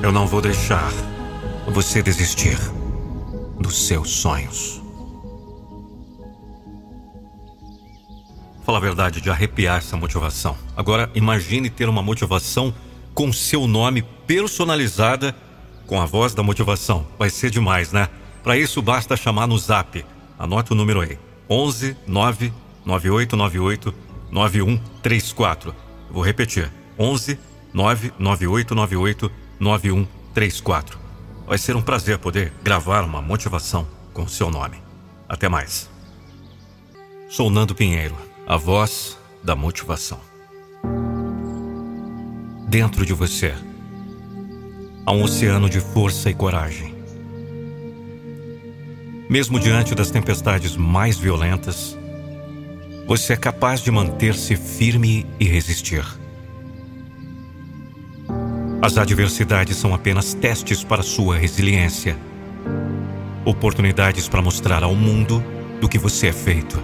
[0.00, 0.92] Eu não vou deixar
[1.66, 2.58] você desistir
[3.58, 4.83] dos seus sonhos.
[8.64, 10.56] Fala a verdade, de arrepiar essa motivação.
[10.74, 12.74] Agora, imagine ter uma motivação
[13.12, 15.36] com seu nome personalizada
[15.86, 17.06] com a voz da motivação.
[17.18, 18.08] Vai ser demais, né?
[18.42, 20.04] Para isso, basta chamar no zap.
[20.38, 22.52] Anote o número aí: 11 9
[22.86, 23.94] 9898
[24.30, 25.74] 9134.
[26.10, 27.38] Vou repetir: 11
[27.72, 30.98] 9 9898 9134.
[31.46, 34.78] Vai ser um prazer poder gravar uma motivação com seu nome.
[35.28, 35.90] Até mais.
[37.28, 40.20] Sou Nando Pinheiro, a voz da motivação.
[42.68, 43.54] Dentro de você
[45.06, 46.94] a um oceano de força e coragem.
[49.30, 51.96] Mesmo diante das tempestades mais violentas,
[53.06, 56.04] você é capaz de manter-se firme e resistir.
[58.82, 62.14] As adversidades são apenas testes para sua resiliência,
[63.46, 65.42] oportunidades para mostrar ao mundo
[65.80, 66.78] do que você é feito.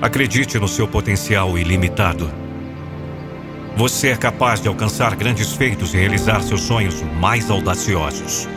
[0.00, 2.30] Acredite no seu potencial ilimitado
[3.78, 8.48] você é capaz de alcançar grandes feitos e realizar seus sonhos mais audaciosos.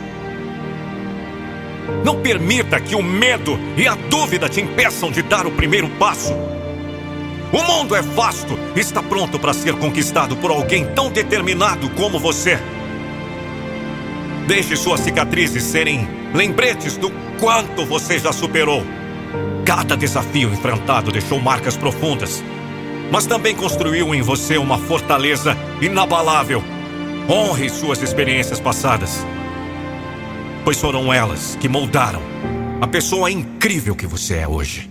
[2.04, 6.34] Não permita que o medo e a dúvida te impeçam de dar o primeiro passo.
[7.52, 12.18] O mundo é vasto e está pronto para ser conquistado por alguém tão determinado como
[12.18, 12.58] você.
[14.48, 18.82] Deixe suas cicatrizes serem lembretes do quanto você já superou.
[19.64, 22.42] Cada desafio enfrentado deixou marcas profundas
[23.12, 26.64] mas também construiu em você uma fortaleza inabalável.
[27.28, 29.18] Honre suas experiências passadas,
[30.64, 32.22] pois foram elas que moldaram
[32.80, 34.90] a pessoa incrível que você é hoje.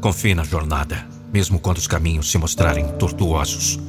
[0.00, 3.80] Confie na jornada, mesmo quando os caminhos se mostrarem tortuosos.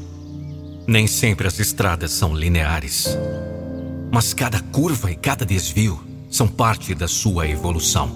[0.88, 3.16] Nem sempre as estradas são lineares,
[4.12, 6.04] mas cada curva e cada desvio
[6.36, 8.12] são parte da sua evolução.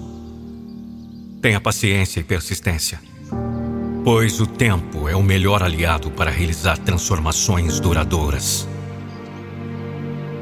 [1.40, 3.00] Tenha paciência e persistência,
[4.04, 8.68] pois o tempo é o melhor aliado para realizar transformações duradouras.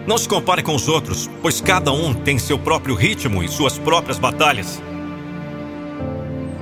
[0.09, 3.79] Não se compare com os outros, pois cada um tem seu próprio ritmo e suas
[3.79, 4.83] próprias batalhas.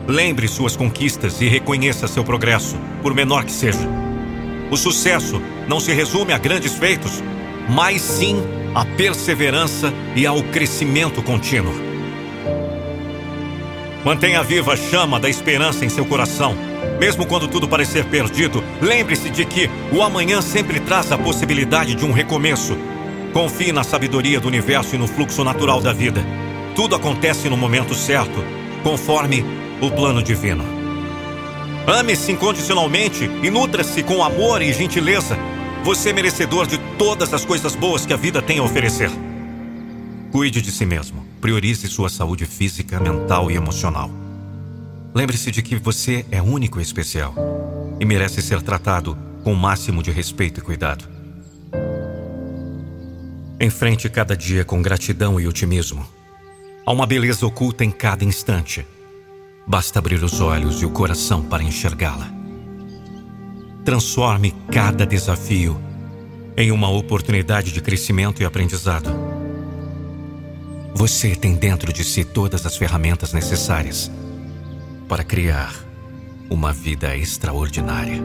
[0.07, 3.89] Lembre suas conquistas e reconheça seu progresso, por menor que seja.
[4.71, 7.23] O sucesso não se resume a grandes feitos,
[7.69, 8.43] mas sim
[8.75, 11.75] à perseverança e ao crescimento contínuo.
[14.05, 16.57] Mantenha viva a chama da esperança em seu coração.
[17.01, 22.05] Mesmo quando tudo parecer perdido, lembre-se de que o amanhã sempre traz a possibilidade de
[22.05, 22.79] um recomeço.
[23.33, 26.25] Confie na sabedoria do universo e no fluxo natural da vida.
[26.77, 28.45] Tudo acontece no momento certo,
[28.83, 29.45] conforme
[29.81, 30.65] o plano divino.
[31.87, 35.37] Ame-se incondicionalmente e nutra-se com amor e gentileza.
[35.87, 39.09] Você é merecedor de todas as coisas boas que a vida tem a oferecer.
[40.33, 41.25] Cuide de si mesmo.
[41.41, 44.11] Priorize sua saúde física, mental e emocional.
[45.15, 47.33] Lembre-se de que você é único e especial
[48.01, 51.05] e merece ser tratado com o máximo de respeito e cuidado.
[53.61, 56.05] Enfrente cada dia com gratidão e otimismo.
[56.85, 58.85] Há uma beleza oculta em cada instante.
[59.65, 62.36] Basta abrir os olhos e o coração para enxergá-la.
[63.87, 65.81] Transforme cada desafio
[66.57, 69.09] em uma oportunidade de crescimento e aprendizado.
[70.93, 74.11] Você tem dentro de si todas as ferramentas necessárias
[75.09, 75.73] para criar
[76.51, 78.21] uma vida extraordinária.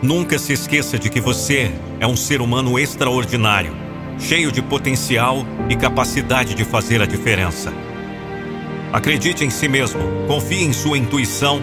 [0.00, 3.82] Nunca se esqueça de que você é um ser humano extraordinário,
[4.18, 7.72] cheio de potencial e capacidade de fazer a diferença.
[8.92, 11.60] Acredite em si mesmo, confie em sua intuição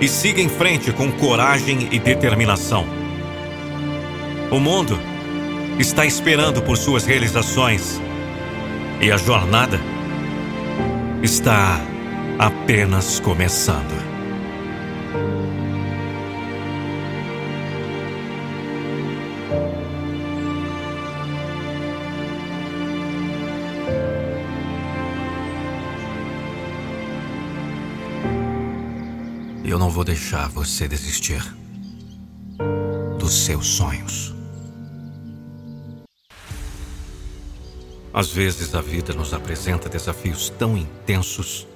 [0.00, 2.86] e siga em frente com coragem e determinação.
[4.50, 4.98] O mundo
[5.78, 8.00] está esperando por suas realizações
[9.00, 9.80] e a jornada
[11.22, 11.80] está
[12.38, 14.15] apenas começando.
[29.96, 31.42] Vou deixar você desistir
[33.18, 34.34] dos seus sonhos.
[38.12, 41.66] Às vezes a vida nos apresenta desafios tão intensos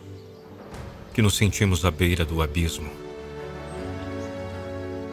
[1.15, 2.91] que nos sentimos à beira do abismo.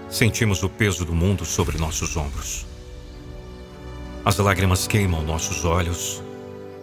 [0.10, 2.66] Sentimos o peso do mundo sobre nossos ombros.
[4.26, 6.22] As lágrimas queimam nossos olhos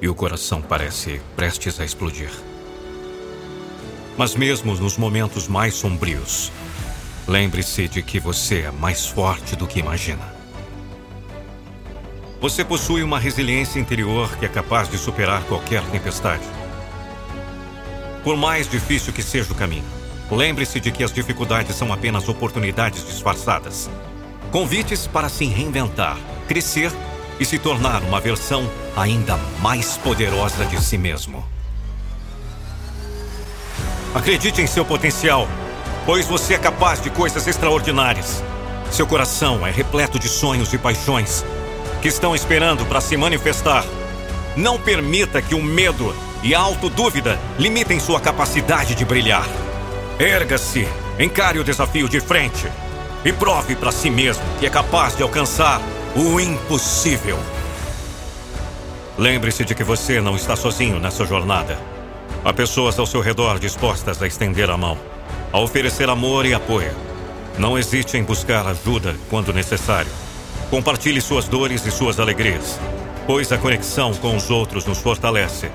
[0.01, 2.31] e o coração parece prestes a explodir.
[4.17, 6.53] Mas, mesmo nos momentos mais sombrios,
[7.27, 10.33] lembre-se de que você é mais forte do que imagina.
[12.41, 16.45] Você possui uma resiliência interior que é capaz de superar qualquer tempestade.
[18.23, 19.85] Por mais difícil que seja o caminho,
[20.31, 23.91] lembre-se de que as dificuldades são apenas oportunidades disfarçadas.
[24.53, 26.93] Convites para se reinventar, crescer
[27.41, 31.53] e se tornar uma versão ainda mais poderosa de si mesmo.
[34.15, 35.49] Acredite em seu potencial,
[36.07, 38.45] pois você é capaz de coisas extraordinárias.
[38.93, 41.45] Seu coração é repleto de sonhos e paixões
[42.01, 43.85] que estão esperando para se manifestar.
[44.57, 49.49] Não permita que o medo e a autodúvida limitem sua capacidade de brilhar.
[50.17, 50.87] Erga-se,
[51.19, 52.69] encare o desafio de frente
[53.25, 55.81] e prove para si mesmo que é capaz de alcançar
[56.15, 57.39] o impossível.
[59.19, 61.93] Lembre-se de que você não está sozinho nessa jornada.
[62.45, 64.99] Há pessoas ao seu redor dispostas a estender a mão,
[65.51, 66.95] a oferecer amor e apoio.
[67.59, 70.11] Não hesite em buscar ajuda quando necessário.
[70.68, 72.78] Compartilhe suas dores e suas alegrias,
[73.26, 75.70] pois a conexão com os outros nos fortalece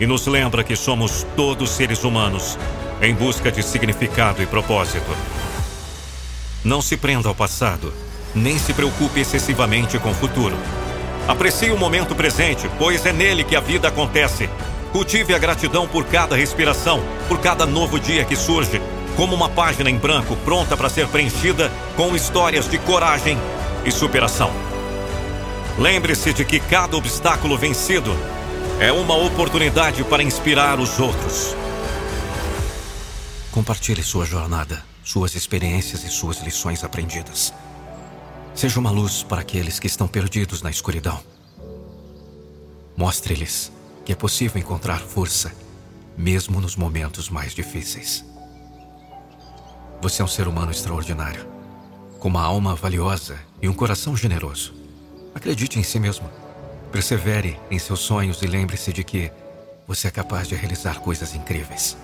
[0.00, 2.58] e nos lembra que somos todos seres humanos
[3.02, 5.14] em busca de significado e propósito.
[6.64, 7.92] Não se prenda ao passado,
[8.34, 10.56] nem se preocupe excessivamente com o futuro.
[11.28, 14.48] Aprecie o momento presente, pois é nele que a vida acontece.
[14.94, 18.80] Cultive a gratidão por cada respiração, por cada novo dia que surge,
[19.16, 23.36] como uma página em branco pronta para ser preenchida com histórias de coragem,
[23.84, 24.52] e superação.
[25.76, 28.16] Lembre-se de que cada obstáculo vencido
[28.78, 31.56] é uma oportunidade para inspirar os outros.
[33.50, 37.52] Compartilhe sua jornada, suas experiências e suas lições aprendidas.
[38.54, 41.20] Seja uma luz para aqueles que estão perdidos na escuridão.
[42.96, 43.73] Mostre-lhes
[44.04, 45.52] que é possível encontrar força,
[46.16, 48.24] mesmo nos momentos mais difíceis.
[50.00, 51.54] Você é um ser humano extraordinário
[52.24, 54.72] com uma alma valiosa e um coração generoso.
[55.34, 56.30] Acredite em si mesmo.
[56.90, 59.30] Persevere em seus sonhos e lembre-se de que
[59.86, 61.98] você é capaz de realizar coisas incríveis.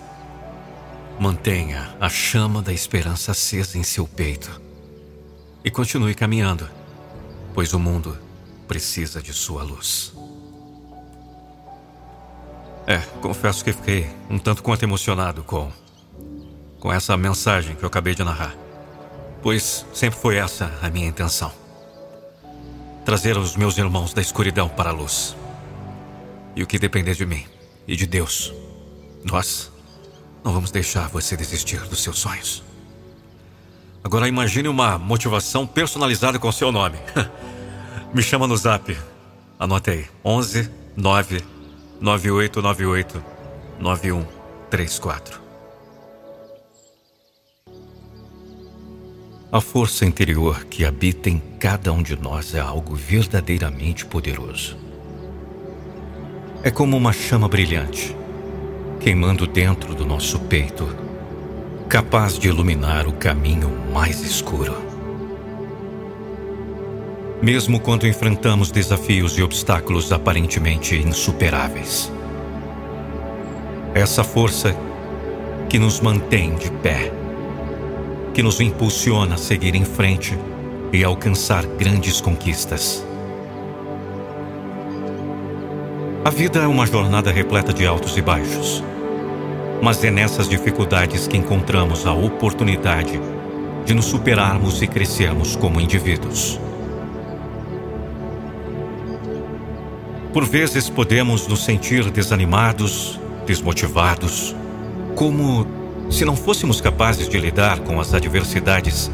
[1.18, 4.60] Mantenha a chama da esperança acesa em seu peito
[5.64, 6.68] e continue caminhando,
[7.54, 8.18] pois o mundo
[8.68, 10.12] precisa de sua luz.
[12.90, 15.70] É, confesso que fiquei um tanto quanto emocionado com
[16.80, 18.54] com essa mensagem que eu acabei de narrar
[19.42, 21.52] pois sempre foi essa a minha intenção.
[23.04, 25.36] Trazer os meus irmãos da escuridão para a luz.
[26.54, 27.44] E o que depender de mim
[27.86, 28.52] e de Deus,
[29.24, 29.70] nós
[30.44, 32.62] não vamos deixar você desistir dos seus sonhos.
[34.02, 36.98] Agora imagine uma motivação personalizada com seu nome.
[38.14, 38.96] Me chama no zap.
[39.58, 40.06] Anote aí.
[40.24, 41.59] 11 9
[42.00, 43.22] 9898
[43.78, 45.38] 9134.
[49.52, 54.78] A força interior que habita em cada um de nós é algo verdadeiramente poderoso.
[56.62, 58.16] É como uma chama brilhante,
[58.98, 60.88] queimando dentro do nosso peito,
[61.86, 64.89] capaz de iluminar o caminho mais escuro.
[67.42, 72.12] Mesmo quando enfrentamos desafios e obstáculos aparentemente insuperáveis.
[73.94, 74.76] Essa força
[75.68, 77.12] que nos mantém de pé
[78.32, 80.38] que nos impulsiona a seguir em frente
[80.92, 83.04] e alcançar grandes conquistas.
[86.24, 88.84] A vida é uma jornada repleta de altos e baixos,
[89.82, 93.20] mas é nessas dificuldades que encontramos a oportunidade
[93.84, 96.60] de nos superarmos e crescermos como indivíduos.
[100.32, 104.54] Por vezes podemos nos sentir desanimados, desmotivados,
[105.16, 105.66] como
[106.08, 109.10] se não fôssemos capazes de lidar com as adversidades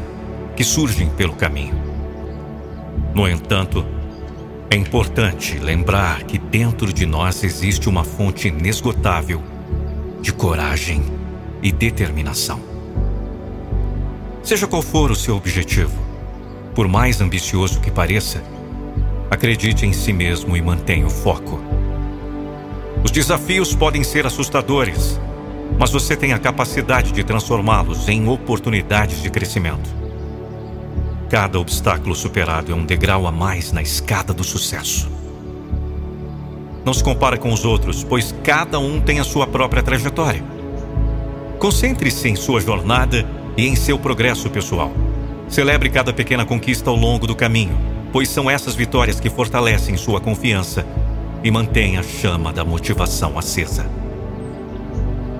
[0.55, 1.75] que surgem pelo caminho.
[3.15, 3.83] No entanto,
[4.69, 9.41] é importante lembrar que dentro de nós existe uma fonte inesgotável
[10.21, 11.03] de coragem
[11.63, 12.59] e determinação.
[14.43, 15.97] Seja qual for o seu objetivo,
[16.75, 18.43] por mais ambicioso que pareça,
[19.29, 21.59] acredite em si mesmo e mantenha o foco.
[23.03, 25.19] Os desafios podem ser assustadores,
[25.77, 29.89] mas você tem a capacidade de transformá-los em oportunidades de crescimento.
[31.29, 35.09] Cada obstáculo superado é um degrau a mais na escada do sucesso.
[36.85, 40.41] Não se compare com os outros, pois cada um tem a sua própria trajetória.
[41.59, 44.91] Concentre-se em sua jornada e em seu progresso pessoal.
[45.49, 47.77] Celebre cada pequena conquista ao longo do caminho,
[48.17, 50.83] pois são essas vitórias que fortalecem sua confiança
[51.43, 53.87] e mantêm a chama da motivação acesa.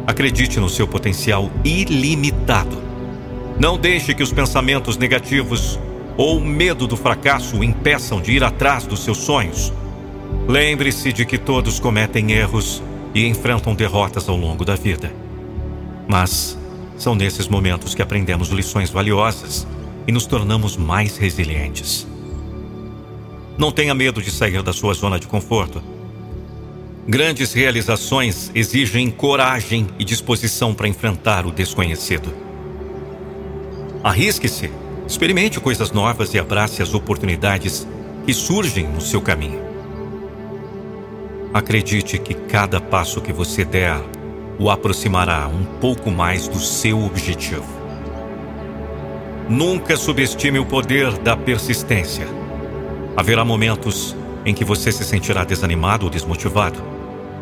[0.05, 2.77] Acredite no seu potencial ilimitado.
[3.59, 5.79] Não deixe que os pensamentos negativos
[6.15, 9.73] ou o medo do fracasso o impeçam de ir atrás dos seus sonhos.
[10.47, 15.11] Lembre-se de que todos cometem erros e enfrentam derrotas ao longo da vida.
[16.07, 16.55] Mas
[16.95, 19.65] são nesses momentos que aprendemos lições valiosas
[20.05, 22.05] e nos tornamos mais resilientes.
[23.57, 25.81] Não tenha medo de sair da sua zona de conforto.
[27.07, 32.31] Grandes realizações exigem coragem e disposição para enfrentar o desconhecido.
[34.03, 34.69] Arrisque-se,
[35.07, 37.87] experimente coisas novas e abrace as oportunidades
[38.25, 39.61] que surgem no seu caminho.
[41.51, 43.99] Acredite que cada passo que você der
[44.59, 47.65] o aproximará um pouco mais do seu objetivo.
[49.49, 52.27] Nunca subestime o poder da persistência.
[53.17, 54.15] Haverá momentos
[54.45, 56.79] em que você se sentirá desanimado ou desmotivado,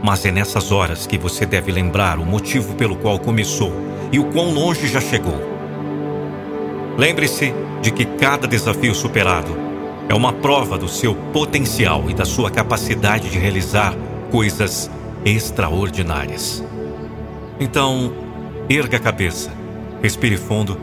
[0.01, 3.73] mas é nessas horas que você deve lembrar o motivo pelo qual começou
[4.09, 5.37] e o quão longe já chegou.
[6.97, 9.53] Lembre-se de que cada desafio superado
[10.07, 13.93] é uma prova do seu potencial e da sua capacidade de realizar
[14.31, 14.89] coisas
[15.25, 16.63] extraordinárias.
[17.59, 18.13] Então,
[18.69, 19.51] erga a cabeça,
[20.01, 20.77] respire fundo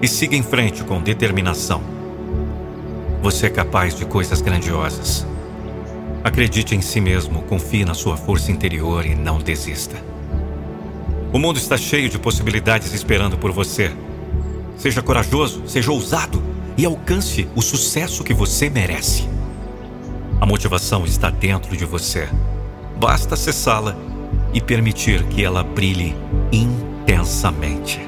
[0.00, 1.97] e siga em frente com determinação.
[3.22, 5.26] Você é capaz de coisas grandiosas.
[6.22, 9.96] Acredite em si mesmo, confie na sua força interior e não desista.
[11.32, 13.90] O mundo está cheio de possibilidades esperando por você.
[14.76, 16.42] Seja corajoso, seja ousado
[16.76, 19.28] e alcance o sucesso que você merece.
[20.40, 22.28] A motivação está dentro de você.
[22.96, 23.96] Basta acessá-la
[24.54, 26.16] e permitir que ela brilhe
[26.52, 28.00] intensamente.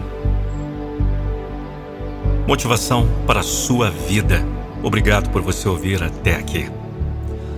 [2.46, 4.59] Motivação para a sua vida.
[4.82, 6.70] Obrigado por você ouvir até aqui.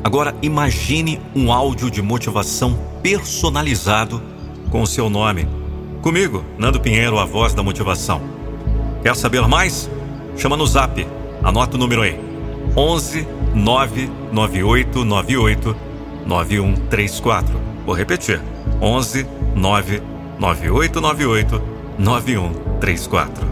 [0.02, 4.20] Agora imagine um áudio de motivação personalizado
[4.70, 5.48] com o seu nome.
[6.00, 8.20] Comigo, Nando Pinheiro, a voz da motivação.
[9.02, 9.88] Quer saber mais?
[10.36, 11.06] Chama no zap.
[11.42, 12.18] Anota o número aí.
[12.76, 15.76] 11 99898
[16.26, 17.54] 9134.
[17.86, 18.42] Vou repetir.
[18.80, 21.62] 11 99898
[21.98, 23.51] 9134.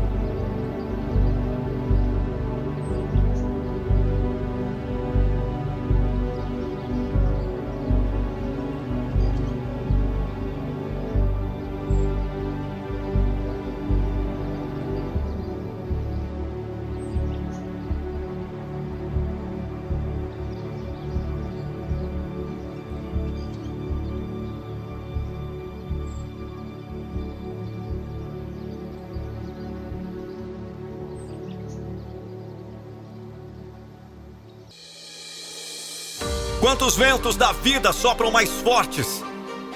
[37.01, 39.25] Ventos da vida sopram mais fortes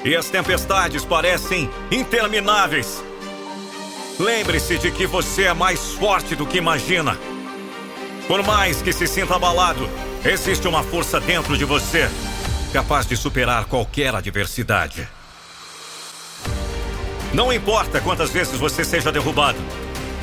[0.04, 3.02] e as tempestades parecem intermináveis.
[4.20, 7.16] Lembre-se de que você é mais forte do que imagina.
[8.28, 9.88] Por mais que se sinta abalado,
[10.22, 12.10] existe uma força dentro de você
[12.74, 15.08] capaz de superar qualquer adversidade.
[17.32, 19.58] Não importa quantas vezes você seja derrubado,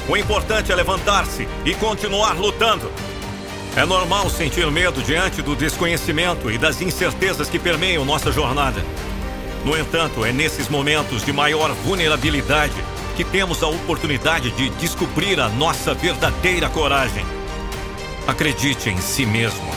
[0.08, 2.92] o importante é levantar-se e continuar lutando.
[3.76, 8.84] É normal sentir medo diante do desconhecimento e das incertezas que permeiam nossa jornada.
[9.64, 12.76] No entanto, é nesses momentos de maior vulnerabilidade
[13.16, 17.26] que temos a oportunidade de descobrir a nossa verdadeira coragem.
[18.28, 19.72] Acredite em si mesmo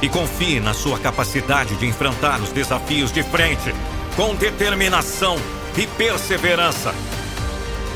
[0.00, 3.74] e confie na sua capacidade de enfrentar os desafios de frente
[4.14, 5.36] com determinação
[5.76, 6.94] e perseverança.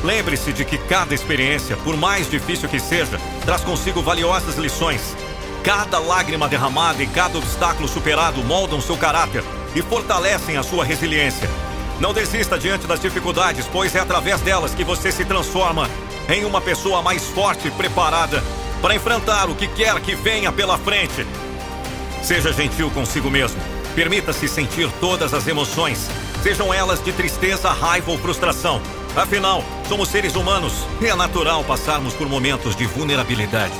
[0.03, 5.15] Lembre-se de que cada experiência, por mais difícil que seja, traz consigo valiosas lições.
[5.63, 9.43] Cada lágrima derramada e cada obstáculo superado moldam seu caráter
[9.75, 11.49] e fortalecem a sua resiliência.
[11.99, 15.87] Não desista diante das dificuldades, pois é através delas que você se transforma
[16.27, 18.43] em uma pessoa mais forte e preparada
[18.81, 21.27] para enfrentar o que quer que venha pela frente.
[22.23, 23.61] Seja gentil consigo mesmo.
[23.93, 26.09] Permita-se sentir todas as emoções
[26.41, 28.81] sejam elas de tristeza, raiva ou frustração.
[29.15, 33.75] Afinal, somos seres humanos e é natural passarmos por momentos de vulnerabilidade.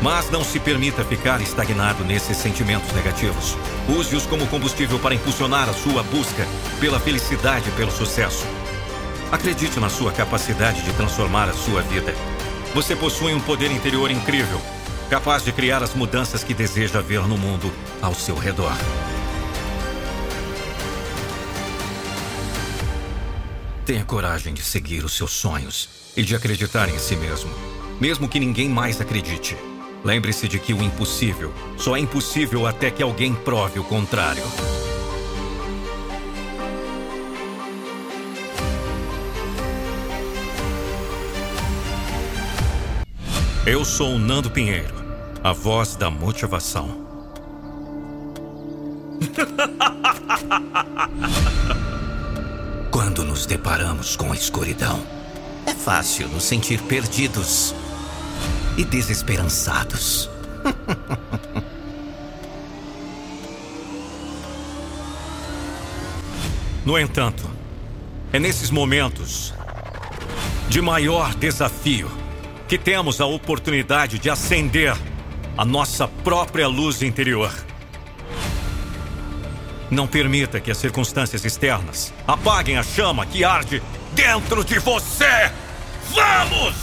[0.00, 3.56] Mas não se permita ficar estagnado nesses sentimentos negativos.
[3.88, 6.46] Use-os como combustível para impulsionar a sua busca
[6.78, 8.46] pela felicidade e pelo sucesso.
[9.32, 12.14] Acredite na sua capacidade de transformar a sua vida.
[12.72, 14.60] Você possui um poder interior incrível,
[15.10, 18.76] capaz de criar as mudanças que deseja ver no mundo ao seu redor.
[23.86, 27.48] Tenha coragem de seguir os seus sonhos e de acreditar em si mesmo,
[28.00, 29.56] mesmo que ninguém mais acredite.
[30.04, 34.42] Lembre-se de que o impossível só é impossível até que alguém prove o contrário.
[43.64, 44.96] Eu sou o Nando Pinheiro,
[45.44, 47.06] a voz da motivação.
[52.96, 55.06] Quando nos deparamos com a escuridão,
[55.66, 57.74] é fácil nos sentir perdidos
[58.78, 60.30] e desesperançados.
[66.86, 67.44] no entanto,
[68.32, 69.52] é nesses momentos
[70.70, 72.10] de maior desafio
[72.66, 74.96] que temos a oportunidade de acender
[75.54, 77.52] a nossa própria luz interior.
[79.90, 83.82] Não permita que as circunstâncias externas apaguem a chama que arde
[84.12, 85.50] dentro de você!
[86.10, 86.74] Vamos!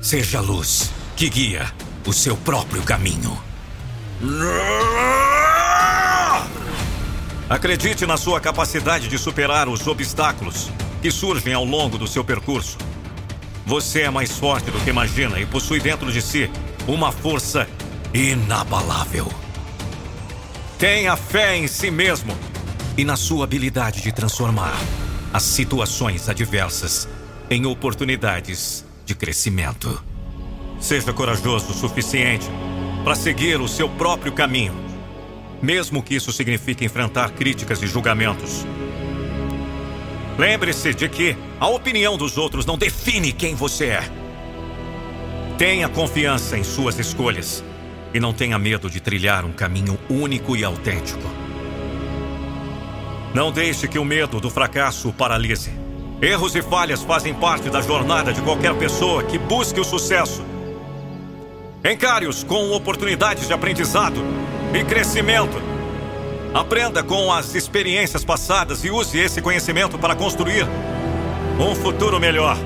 [0.00, 1.72] Seja a luz que guia
[2.06, 3.38] o seu próprio caminho.
[7.48, 10.70] Acredite na sua capacidade de superar os obstáculos
[11.00, 12.78] que surgem ao longo do seu percurso.
[13.66, 16.50] Você é mais forte do que imagina e possui dentro de si
[16.86, 17.68] uma força
[18.14, 19.30] inabalável.
[20.82, 22.36] Tenha fé em si mesmo
[22.98, 24.76] e na sua habilidade de transformar
[25.32, 27.08] as situações adversas
[27.48, 30.02] em oportunidades de crescimento.
[30.80, 32.48] Seja corajoso o suficiente
[33.04, 34.74] para seguir o seu próprio caminho,
[35.62, 38.66] mesmo que isso signifique enfrentar críticas e julgamentos.
[40.36, 44.10] Lembre-se de que a opinião dos outros não define quem você é.
[45.56, 47.62] Tenha confiança em suas escolhas
[48.14, 51.22] e não tenha medo de trilhar um caminho único e autêntico.
[53.34, 55.72] Não deixe que o medo do fracasso o paralise.
[56.20, 60.44] Erros e falhas fazem parte da jornada de qualquer pessoa que busque o sucesso.
[61.82, 64.22] Encare-os com oportunidades de aprendizado
[64.74, 65.60] e crescimento.
[66.54, 70.66] Aprenda com as experiências passadas e use esse conhecimento para construir
[71.58, 72.56] um futuro melhor.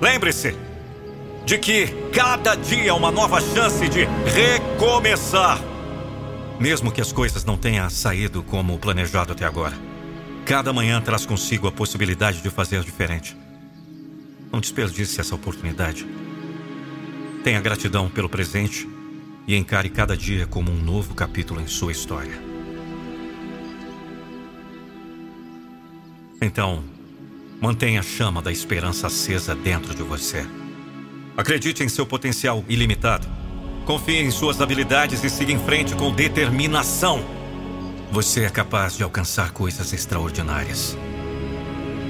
[0.00, 0.65] Lembre-se
[1.46, 5.60] de que cada dia é uma nova chance de recomeçar.
[6.58, 9.78] Mesmo que as coisas não tenham saído como planejado até agora,
[10.44, 13.36] cada manhã traz consigo a possibilidade de fazer diferente.
[14.52, 16.04] Não desperdice essa oportunidade.
[17.44, 18.88] Tenha gratidão pelo presente
[19.46, 22.42] e encare cada dia como um novo capítulo em sua história.
[26.42, 26.82] Então,
[27.60, 30.44] mantenha a chama da esperança acesa dentro de você.
[31.36, 33.28] Acredite em seu potencial ilimitado.
[33.84, 37.22] Confie em suas habilidades e siga em frente com determinação.
[38.10, 40.96] Você é capaz de alcançar coisas extraordinárias.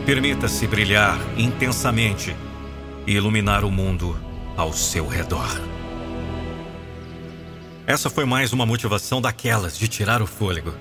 [0.07, 2.37] Permita-se brilhar intensamente
[3.05, 4.17] e iluminar o mundo
[4.57, 5.61] ao seu redor.
[7.85, 10.73] Essa foi mais uma motivação daquelas de tirar o fôlego.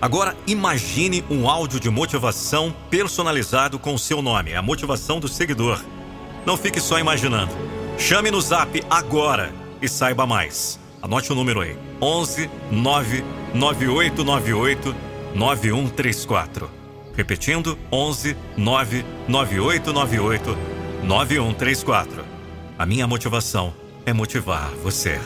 [0.00, 5.80] Agora imagine um áudio de motivação personalizado com o seu nome, a motivação do seguidor.
[6.46, 7.77] Não fique só imaginando.
[7.98, 10.78] Chame no Zap agora e saiba mais.
[11.02, 14.94] Anote o número aí: 11 99898
[15.34, 16.70] 9134.
[17.16, 20.56] Repetindo: 11 99898
[21.02, 22.24] 9134.
[22.78, 23.74] A minha motivação
[24.06, 25.20] é motivar você.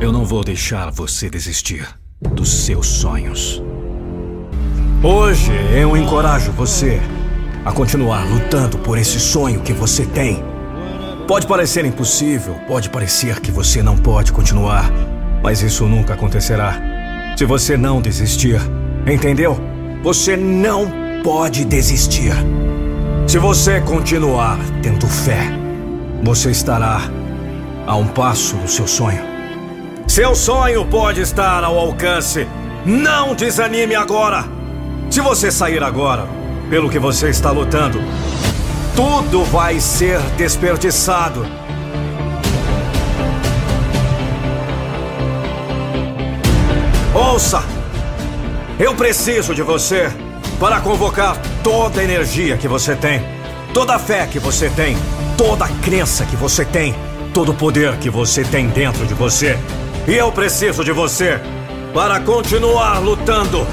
[0.00, 1.86] Eu não vou deixar você desistir
[2.20, 3.62] dos seus sonhos.
[5.02, 6.98] Hoje eu encorajo você
[7.64, 10.42] a continuar lutando por esse sonho que você tem.
[11.28, 14.90] Pode parecer impossível, pode parecer que você não pode continuar,
[15.42, 16.80] mas isso nunca acontecerá.
[17.36, 18.60] Se você não desistir,
[19.06, 19.58] entendeu?
[20.02, 20.90] Você não
[21.22, 22.32] pode desistir.
[23.26, 25.50] Se você continuar tendo fé,
[26.22, 27.00] você estará
[27.86, 29.35] a um passo do seu sonho.
[30.06, 32.46] Seu sonho pode estar ao alcance.
[32.84, 34.44] Não desanime agora.
[35.10, 36.26] Se você sair agora,
[36.70, 37.98] pelo que você está lutando,
[38.94, 41.44] tudo vai ser desperdiçado.
[47.14, 47.62] Ouça!
[48.78, 50.10] Eu preciso de você
[50.60, 53.22] para convocar toda a energia que você tem,
[53.74, 54.96] toda a fé que você tem,
[55.36, 56.94] toda a crença que você tem,
[57.34, 59.58] todo o poder que você tem dentro de você.
[60.08, 61.40] E eu preciso de você
[61.92, 63.66] para continuar lutando.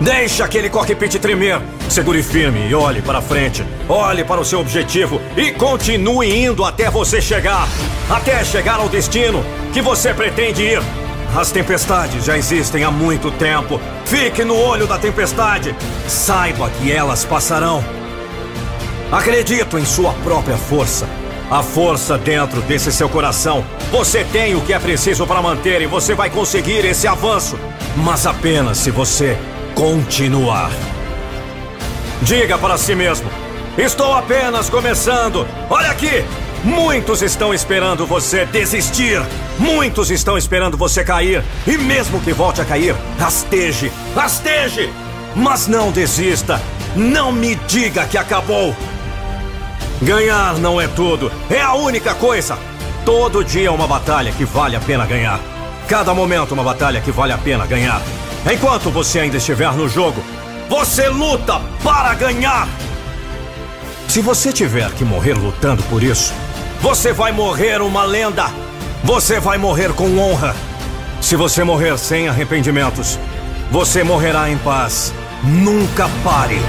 [0.00, 1.60] Deixe aquele cockpit tremer.
[1.88, 3.64] Segure firme e olhe para frente.
[3.88, 7.66] Olhe para o seu objetivo e continue indo até você chegar.
[8.08, 10.82] Até chegar ao destino que você pretende ir.
[11.34, 13.80] As tempestades já existem há muito tempo.
[14.04, 15.74] Fique no olho da tempestade.
[16.06, 17.82] Saiba que elas passarão.
[19.10, 21.21] Acredito em sua própria força.
[21.52, 23.62] A força dentro desse seu coração.
[23.90, 27.58] Você tem o que é preciso para manter e você vai conseguir esse avanço.
[27.94, 29.36] Mas apenas se você
[29.74, 30.70] continuar.
[32.22, 33.28] Diga para si mesmo:
[33.76, 35.46] Estou apenas começando.
[35.68, 36.24] Olha aqui!
[36.64, 39.20] Muitos estão esperando você desistir.
[39.58, 41.44] Muitos estão esperando você cair.
[41.66, 44.90] E mesmo que volte a cair, rasteje, rasteje.
[45.36, 46.58] Mas não desista.
[46.96, 48.74] Não me diga que acabou.
[50.02, 51.30] Ganhar não é tudo.
[51.48, 52.58] É a única coisa.
[53.04, 55.38] Todo dia é uma batalha que vale a pena ganhar.
[55.86, 58.02] Cada momento uma batalha que vale a pena ganhar.
[58.52, 60.20] Enquanto você ainda estiver no jogo,
[60.68, 62.66] você luta para ganhar.
[64.08, 66.34] Se você tiver que morrer lutando por isso,
[66.80, 68.46] você vai morrer uma lenda.
[69.04, 70.54] Você vai morrer com honra.
[71.20, 73.18] Se você morrer sem arrependimentos,
[73.70, 75.14] você morrerá em paz.
[75.44, 76.60] Nunca pare.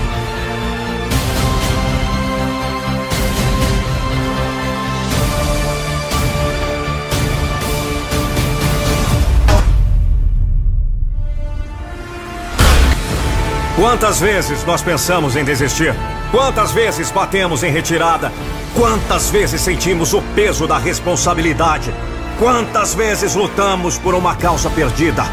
[13.75, 15.95] Quantas vezes nós pensamos em desistir?
[16.29, 18.31] Quantas vezes batemos em retirada?
[18.75, 21.91] Quantas vezes sentimos o peso da responsabilidade?
[22.37, 25.23] Quantas vezes lutamos por uma causa perdida?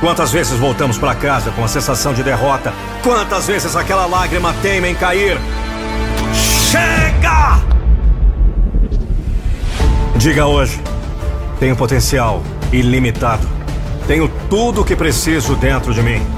[0.00, 2.72] Quantas vezes voltamos para casa com a sensação de derrota?
[3.02, 5.38] Quantas vezes aquela lágrima teima em cair?
[6.70, 7.60] Chega!
[10.16, 10.80] Diga hoje:
[11.60, 13.46] tenho potencial ilimitado.
[14.06, 16.33] Tenho tudo o que preciso dentro de mim.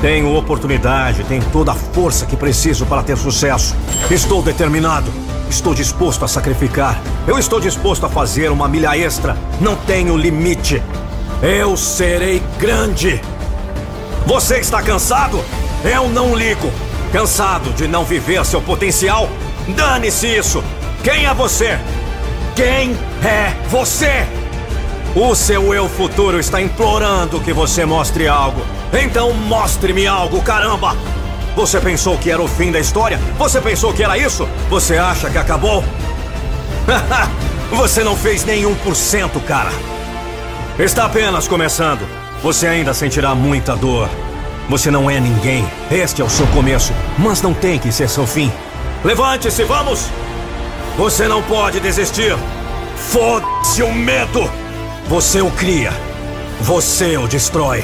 [0.00, 3.74] Tenho oportunidade, tenho toda a força que preciso para ter sucesso.
[4.10, 5.10] Estou determinado.
[5.50, 7.00] Estou disposto a sacrificar.
[7.26, 9.36] Eu estou disposto a fazer uma milha extra.
[9.60, 10.80] Não tenho limite.
[11.42, 13.20] Eu serei grande.
[14.24, 15.42] Você está cansado?
[15.82, 16.70] Eu não ligo.
[17.12, 19.28] Cansado de não viver seu potencial?
[19.66, 20.62] Dane-se isso.
[21.02, 21.78] Quem é você?
[22.54, 24.26] Quem é você?
[25.16, 28.77] O seu eu futuro está implorando que você mostre algo.
[28.92, 30.96] Então mostre-me algo, caramba!
[31.54, 33.18] Você pensou que era o fim da história?
[33.36, 34.48] Você pensou que era isso?
[34.70, 35.84] Você acha que acabou?
[37.72, 39.70] Você não fez nenhum por cento, cara.
[40.78, 42.06] Está apenas começando.
[42.42, 44.08] Você ainda sentirá muita dor.
[44.68, 45.68] Você não é ninguém.
[45.90, 48.52] Este é o seu começo, mas não tem que ser seu fim.
[49.04, 50.06] Levante-se, vamos!
[50.96, 52.36] Você não pode desistir.
[52.96, 54.48] Foda-se o medo!
[55.08, 55.92] Você o cria.
[56.60, 57.82] Você o destrói.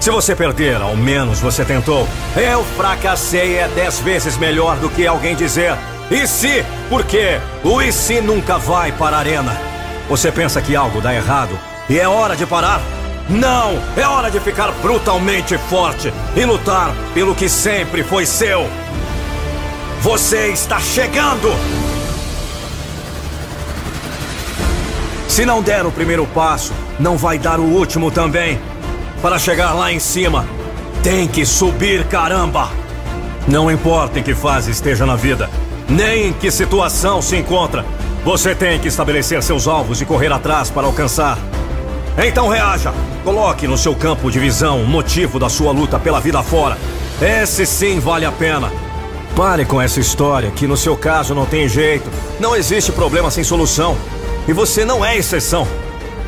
[0.00, 2.08] Se você perder, ao menos você tentou.
[2.36, 5.76] Eu fracassei é dez vezes melhor do que alguém dizer.
[6.10, 6.64] E se?
[6.88, 9.60] Porque o e se nunca vai para a arena.
[10.08, 12.80] Você pensa que algo dá errado e é hora de parar?
[13.28, 13.78] Não!
[13.94, 18.66] É hora de ficar brutalmente forte e lutar pelo que sempre foi seu.
[20.00, 21.48] Você está chegando!
[25.28, 28.58] Se não der o primeiro passo, não vai dar o último também.
[29.20, 30.46] Para chegar lá em cima,
[31.02, 32.68] tem que subir, caramba!
[33.48, 35.50] Não importa em que fase esteja na vida,
[35.88, 37.84] nem em que situação se encontra,
[38.24, 41.36] você tem que estabelecer seus alvos e correr atrás para alcançar.
[42.24, 42.92] Então reaja!
[43.24, 46.78] Coloque no seu campo de visão o motivo da sua luta pela vida fora.
[47.20, 48.70] Esse sim vale a pena.
[49.34, 52.08] Pare com essa história que no seu caso não tem jeito.
[52.38, 53.96] Não existe problema sem solução.
[54.46, 55.66] E você não é exceção.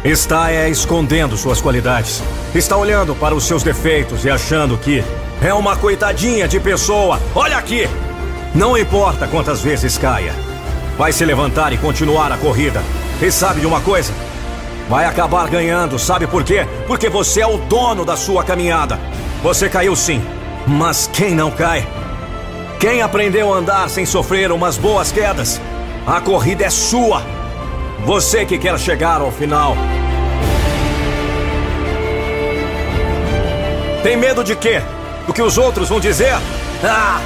[0.04, 2.22] Está é escondendo suas qualidades.
[2.54, 5.04] Está olhando para os seus defeitos e achando que
[5.42, 7.20] é uma coitadinha de pessoa.
[7.34, 7.86] Olha aqui!
[8.54, 10.34] Não importa quantas vezes caia.
[10.96, 12.82] Vai se levantar e continuar a corrida.
[13.20, 14.10] E sabe de uma coisa?
[14.88, 16.66] Vai acabar ganhando, sabe por quê?
[16.86, 18.98] Porque você é o dono da sua caminhada.
[19.42, 20.24] Você caiu sim,
[20.66, 21.86] mas quem não cai?
[22.78, 25.60] Quem aprendeu a andar sem sofrer umas boas quedas?
[26.06, 27.22] A corrida é sua.
[28.04, 29.76] Você que quer chegar ao final.
[34.02, 34.82] Tem medo de quê?
[35.26, 36.34] Do que os outros vão dizer?
[36.82, 37.20] Ah!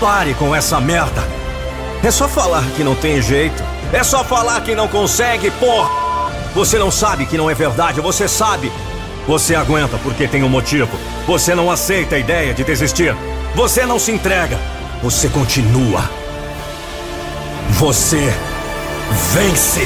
[0.00, 1.22] Pare com essa merda!
[2.02, 3.62] É só falar que não tem jeito.
[3.92, 5.88] É só falar que não consegue, porra!
[6.54, 8.72] Você não sabe que não é verdade, você sabe.
[9.26, 10.90] Você aguenta porque tem um motivo.
[11.26, 13.14] Você não aceita a ideia de desistir.
[13.54, 14.58] Você não se entrega.
[15.02, 16.02] Você continua.
[17.78, 18.34] Você
[19.10, 19.80] vence.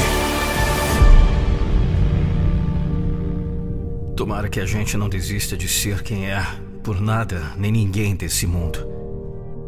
[4.16, 6.44] Tomara que a gente não desista de ser quem é,
[6.82, 8.92] por nada nem ninguém desse mundo.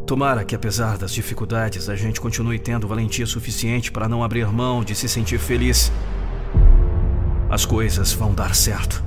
[0.06, 4.84] Tomara que, apesar das dificuldades, a gente continue tendo valentia suficiente para não abrir mão
[4.84, 5.90] de se sentir feliz.
[7.50, 9.02] As coisas vão dar certo.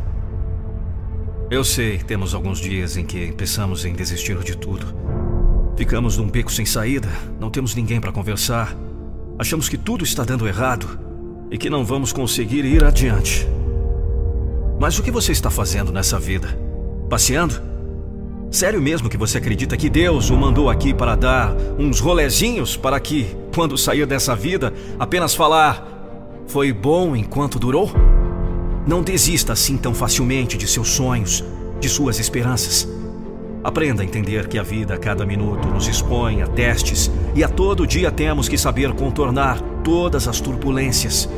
[1.49, 4.93] Eu sei, temos alguns dias em que pensamos em desistir de tudo.
[5.77, 8.75] Ficamos num beco sem saída, não temos ninguém para conversar.
[9.39, 10.99] Achamos que tudo está dando errado
[11.49, 13.47] e que não vamos conseguir ir adiante.
[14.77, 16.59] Mas o que você está fazendo nessa vida?
[17.09, 17.55] Passeando?
[18.51, 22.99] Sério mesmo que você acredita que Deus o mandou aqui para dar uns rolezinhos para
[22.99, 25.87] que, quando sair dessa vida, apenas falar:
[26.45, 27.89] Foi bom enquanto durou?
[28.85, 31.45] Não desista assim tão facilmente de seus sonhos,
[31.79, 32.98] de suas esperanças.
[33.61, 37.49] Aprenda a entender que a vida a cada minuto nos expõe a testes e a
[37.49, 41.29] todo dia temos que saber contornar todas as turbulências.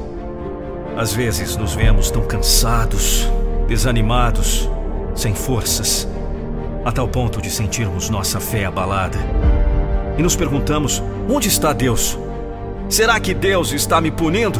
[0.96, 3.28] Às vezes nos vemos tão cansados,
[3.68, 4.70] desanimados,
[5.16, 6.08] sem forças
[6.86, 9.18] a tal ponto de sentirmos nossa fé abalada.
[10.18, 12.20] E nos perguntamos: onde está Deus?
[12.88, 14.60] Será que Deus está me punindo?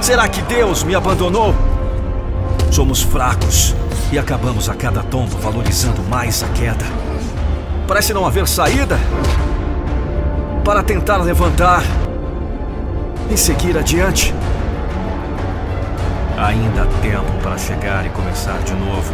[0.00, 1.54] Será que Deus me abandonou?
[2.76, 3.74] Somos fracos
[4.12, 6.84] e acabamos a cada tombo valorizando mais a queda.
[7.88, 8.98] Parece não haver saída
[10.62, 11.82] para tentar levantar
[13.30, 14.34] e seguir adiante.
[16.36, 19.10] Ainda há tempo para chegar e começar de novo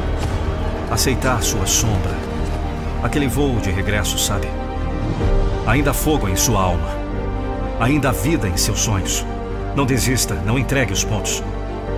[0.90, 2.16] aceitar sua sombra.
[3.00, 4.48] Aquele voo de regresso, sabe?
[5.68, 6.88] Ainda há fogo em sua alma.
[7.78, 9.24] Ainda há vida em seus sonhos.
[9.76, 11.44] Não desista, não entregue os pontos.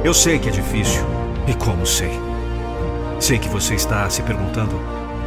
[0.05, 1.14] Eu sei que é difícil.
[1.47, 2.18] E como sei?
[3.20, 4.80] Sei que você está se perguntando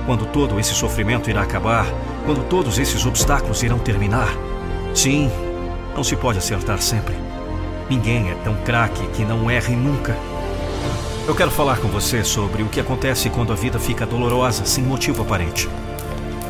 [0.05, 1.85] quando todo esse sofrimento irá acabar,
[2.25, 4.29] quando todos esses obstáculos irão terminar.
[4.95, 5.29] Sim,
[5.95, 7.15] não se pode acertar sempre.
[7.89, 10.17] Ninguém é tão craque que não erre nunca.
[11.27, 14.83] Eu quero falar com você sobre o que acontece quando a vida fica dolorosa sem
[14.83, 15.69] motivo aparente.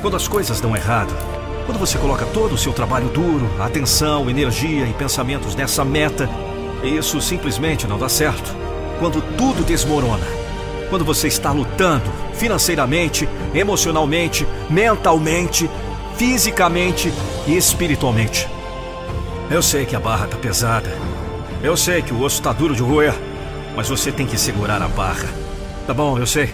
[0.02, 1.14] Quando as coisas dão errado,
[1.66, 6.30] quando você coloca todo o seu trabalho duro, atenção, energia e pensamentos nessa meta,
[6.84, 8.67] e isso simplesmente não dá certo.
[9.00, 10.26] Quando tudo desmorona.
[10.90, 15.70] Quando você está lutando financeiramente, emocionalmente, mentalmente,
[16.16, 17.14] fisicamente
[17.46, 18.48] e espiritualmente.
[19.50, 20.90] Eu sei que a barra tá pesada.
[21.62, 23.14] Eu sei que o osso tá duro de roer.
[23.76, 25.30] Mas você tem que segurar a barra.
[25.86, 26.54] Tá bom, eu sei.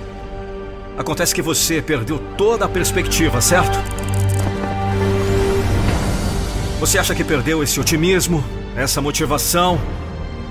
[0.98, 3.80] Acontece que você perdeu toda a perspectiva, certo?
[6.80, 8.44] Você acha que perdeu esse otimismo,
[8.76, 9.80] essa motivação?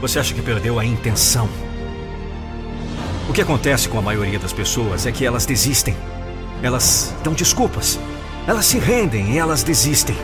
[0.00, 1.48] Você acha que perdeu a intenção?
[3.32, 5.96] O que acontece com a maioria das pessoas é que elas desistem.
[6.62, 7.98] Elas dão desculpas.
[8.46, 10.14] Elas se rendem e elas desistem.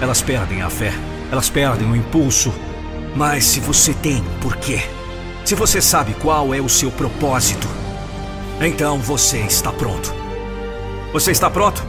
[0.00, 0.92] Elas perdem a fé.
[1.32, 2.54] Elas perdem o impulso.
[3.16, 4.80] Mas se você tem um porquê,
[5.44, 7.66] se você sabe qual é o seu propósito,
[8.60, 10.14] então você está pronto.
[11.12, 11.84] Você está pronto?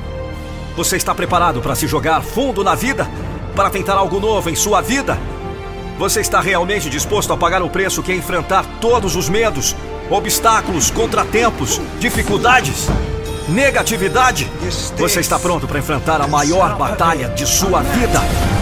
[0.76, 3.08] Você está preparado para se jogar fundo na vida?
[3.56, 5.16] Para tentar algo novo em sua vida?
[6.00, 9.76] Você está realmente disposto a pagar o preço que é enfrentar todos os medos,
[10.10, 12.88] obstáculos, contratempos, dificuldades,
[13.48, 14.50] negatividade?
[14.98, 18.55] Você está pronto para enfrentar a maior batalha de sua vida?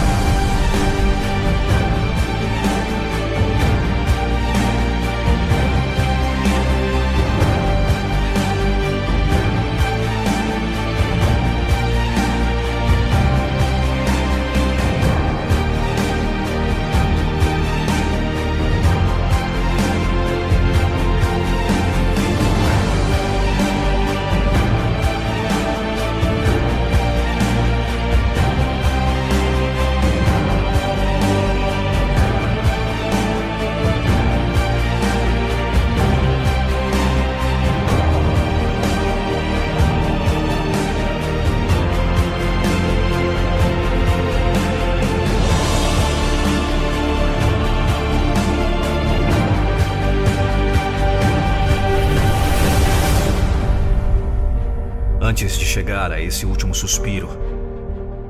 [56.74, 57.30] Último suspiro,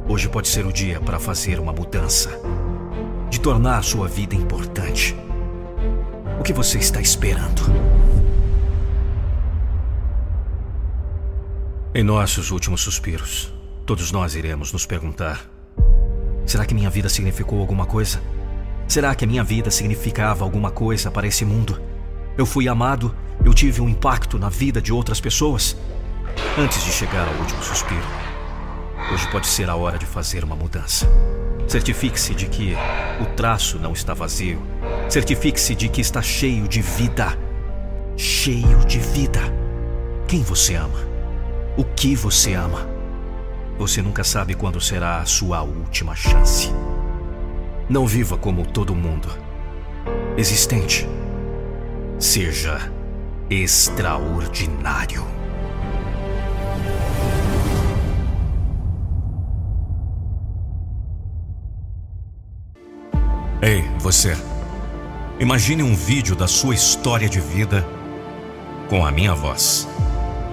[0.07, 2.29] hoje pode ser o dia para fazer uma mudança,
[3.29, 5.15] de tornar sua vida importante.
[6.39, 7.61] O que você está esperando?
[11.95, 13.53] Em nossos últimos suspiros,
[13.85, 15.49] todos nós iremos nos perguntar:
[16.45, 18.21] Será que minha vida significou alguma coisa?
[18.85, 21.81] Será que a minha vida significava alguma coisa para esse mundo?
[22.37, 23.15] Eu fui amado,
[23.45, 25.77] eu tive um impacto na vida de outras pessoas?
[26.57, 28.22] Antes de chegar ao último suspiro,
[29.11, 31.07] hoje pode ser a hora de fazer uma mudança.
[31.67, 32.75] Certifique-se de que
[33.21, 34.61] o traço não está vazio.
[35.09, 37.37] Certifique-se de que está cheio de vida.
[38.15, 39.41] Cheio de vida.
[40.27, 40.99] Quem você ama?
[41.77, 42.87] O que você ama?
[43.77, 46.71] Você nunca sabe quando será a sua última chance.
[47.89, 49.27] Não viva como todo mundo.
[50.37, 51.07] Existente.
[52.19, 52.91] Seja
[53.49, 55.42] extraordinário.
[63.63, 64.35] Ei, você.
[65.39, 67.87] Imagine um vídeo da sua história de vida
[68.89, 69.87] com a minha voz.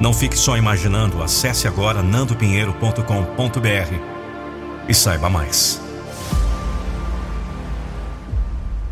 [0.01, 3.95] Não fique só imaginando, acesse agora nandopinheiro.com.br
[4.89, 5.81] e saiba mais.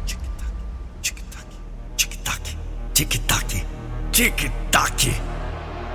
[0.05, 0.51] Tic-tac,
[1.97, 2.57] tic-tac,
[2.95, 3.65] tic-tac,
[4.11, 5.15] tic-tac,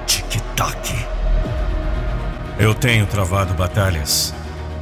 [0.08, 1.08] tic-tac.
[2.58, 4.34] Eu tenho travado batalhas,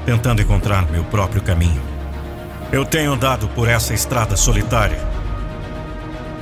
[0.05, 1.90] tentando encontrar meu próprio caminho.
[2.72, 5.11] Eu tenho andado por essa estrada solitária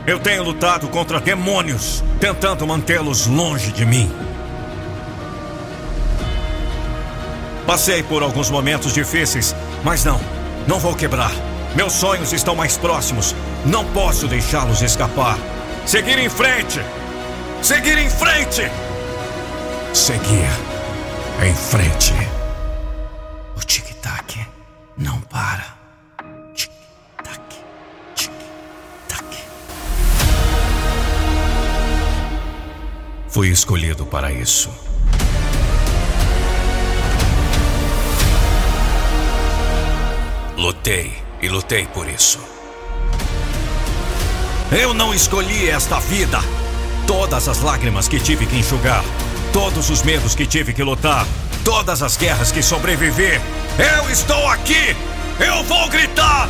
[0.10, 4.12] eu tenho lutado contra demônios, tentando mantê-los longe de mim.
[7.68, 10.20] Passei por alguns momentos difíceis, mas não,
[10.68, 11.32] não vou quebrar.
[11.76, 13.36] Meus sonhos estão mais próximos.
[13.64, 15.38] Não posso deixá-los escapar.
[15.86, 16.82] Seguir em frente!
[17.62, 18.64] Seguir em frente!
[19.94, 20.50] Seguir
[21.46, 22.14] em frente.
[23.56, 24.40] O tic-tac
[24.98, 25.79] não para.
[33.30, 34.72] Fui escolhido para isso.
[40.58, 42.40] Lutei e lutei por isso.
[44.72, 46.40] Eu não escolhi esta vida.
[47.06, 49.04] Todas as lágrimas que tive que enxugar,
[49.54, 51.26] todos os medos que tive que lutar,
[51.64, 53.40] todas as guerras que sobrevivi.
[53.78, 54.96] Eu estou aqui!
[55.40, 56.50] Eu vou gritar!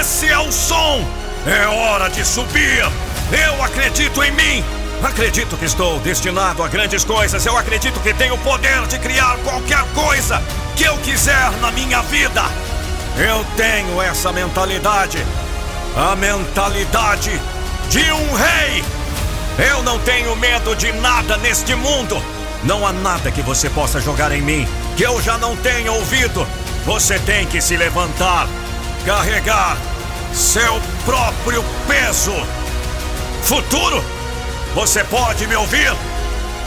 [0.00, 1.04] Esse é o som!
[1.46, 2.84] É hora de subir!
[3.32, 4.75] Eu acredito em mim!
[5.02, 7.44] Acredito que estou destinado a grandes coisas.
[7.44, 10.42] Eu acredito que tenho o poder de criar qualquer coisa
[10.74, 12.42] que eu quiser na minha vida.
[13.16, 15.18] Eu tenho essa mentalidade.
[15.96, 17.40] A mentalidade
[17.90, 18.84] de um rei.
[19.70, 22.22] Eu não tenho medo de nada neste mundo.
[22.64, 24.66] Não há nada que você possa jogar em mim
[24.96, 26.46] que eu já não tenha ouvido.
[26.84, 28.48] Você tem que se levantar,
[29.04, 29.76] carregar
[30.32, 32.34] seu próprio peso.
[33.42, 34.02] Futuro
[34.76, 35.90] você pode me ouvir?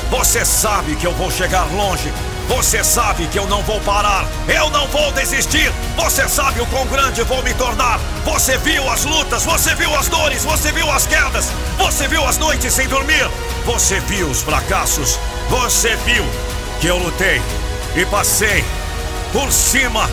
[0.10, 2.12] Você sabe que eu vou chegar longe.
[2.48, 4.26] Você sabe que eu não vou parar.
[4.48, 5.72] Eu não vou desistir.
[5.96, 8.00] Você sabe o quão grande vou me tornar.
[8.26, 12.40] Você viu as lutas, você viu as dores, você viu as quedas, você viu as
[12.40, 13.30] noites sem dormir.
[13.64, 15.20] Você viu os fracassos.
[15.48, 16.26] Você viu
[16.82, 17.40] que eu lutei
[17.96, 18.66] e passei
[19.32, 20.10] por cima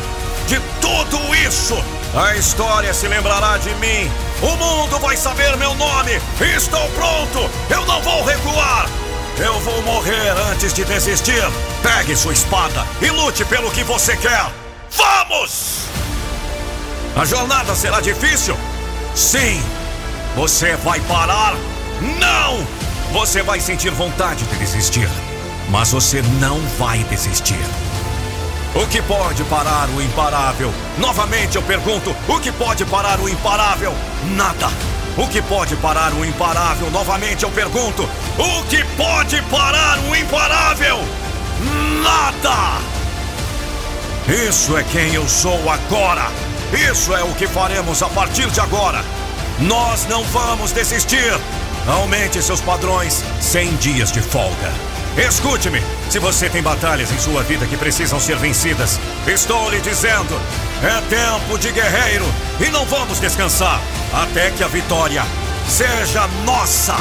[0.46, 1.82] de tudo isso.
[2.16, 4.10] A história se lembrará de mim
[4.42, 6.20] o mundo vai saber meu nome!
[6.54, 7.50] Estou pronto!
[7.70, 8.86] Eu não vou recuar!
[9.38, 11.42] Eu vou morrer antes de desistir!
[11.82, 14.46] Pegue sua espada e lute pelo que você quer!
[14.90, 15.86] Vamos!
[17.16, 18.56] A jornada será difícil?
[19.14, 19.62] Sim!
[20.34, 21.54] Você vai parar?
[22.18, 22.66] Não!
[23.12, 25.08] Você vai sentir vontade de desistir,
[25.70, 27.64] mas você não vai desistir.
[28.76, 30.70] O que pode parar o imparável?
[30.98, 33.94] Novamente eu pergunto: o que pode parar o imparável?
[34.34, 34.68] Nada.
[35.16, 36.90] O que pode parar o imparável?
[36.90, 40.98] Novamente eu pergunto: o que pode parar o imparável?
[42.02, 42.82] Nada!
[44.28, 46.26] Isso é quem eu sou agora.
[46.90, 49.02] Isso é o que faremos a partir de agora.
[49.58, 51.32] Nós não vamos desistir.
[51.88, 54.85] Aumente seus padrões 100 dias de folga.
[55.16, 55.80] Escute-me.
[56.10, 60.38] Se você tem batalhas em sua vida que precisam ser vencidas, estou lhe dizendo:
[60.82, 62.26] é tempo de guerreiro
[62.60, 63.80] e não vamos descansar
[64.12, 65.22] até que a vitória
[65.66, 66.96] seja nossa.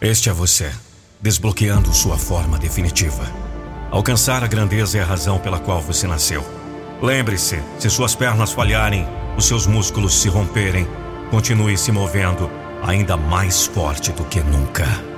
[0.00, 0.72] Este é você,
[1.20, 3.24] desbloqueando sua forma definitiva.
[3.90, 6.61] Alcançar a grandeza é a razão pela qual você nasceu.
[7.02, 10.86] Lembre-se: se suas pernas falharem, os seus músculos se romperem,
[11.30, 12.48] continue se movendo
[12.82, 15.11] ainda mais forte do que nunca.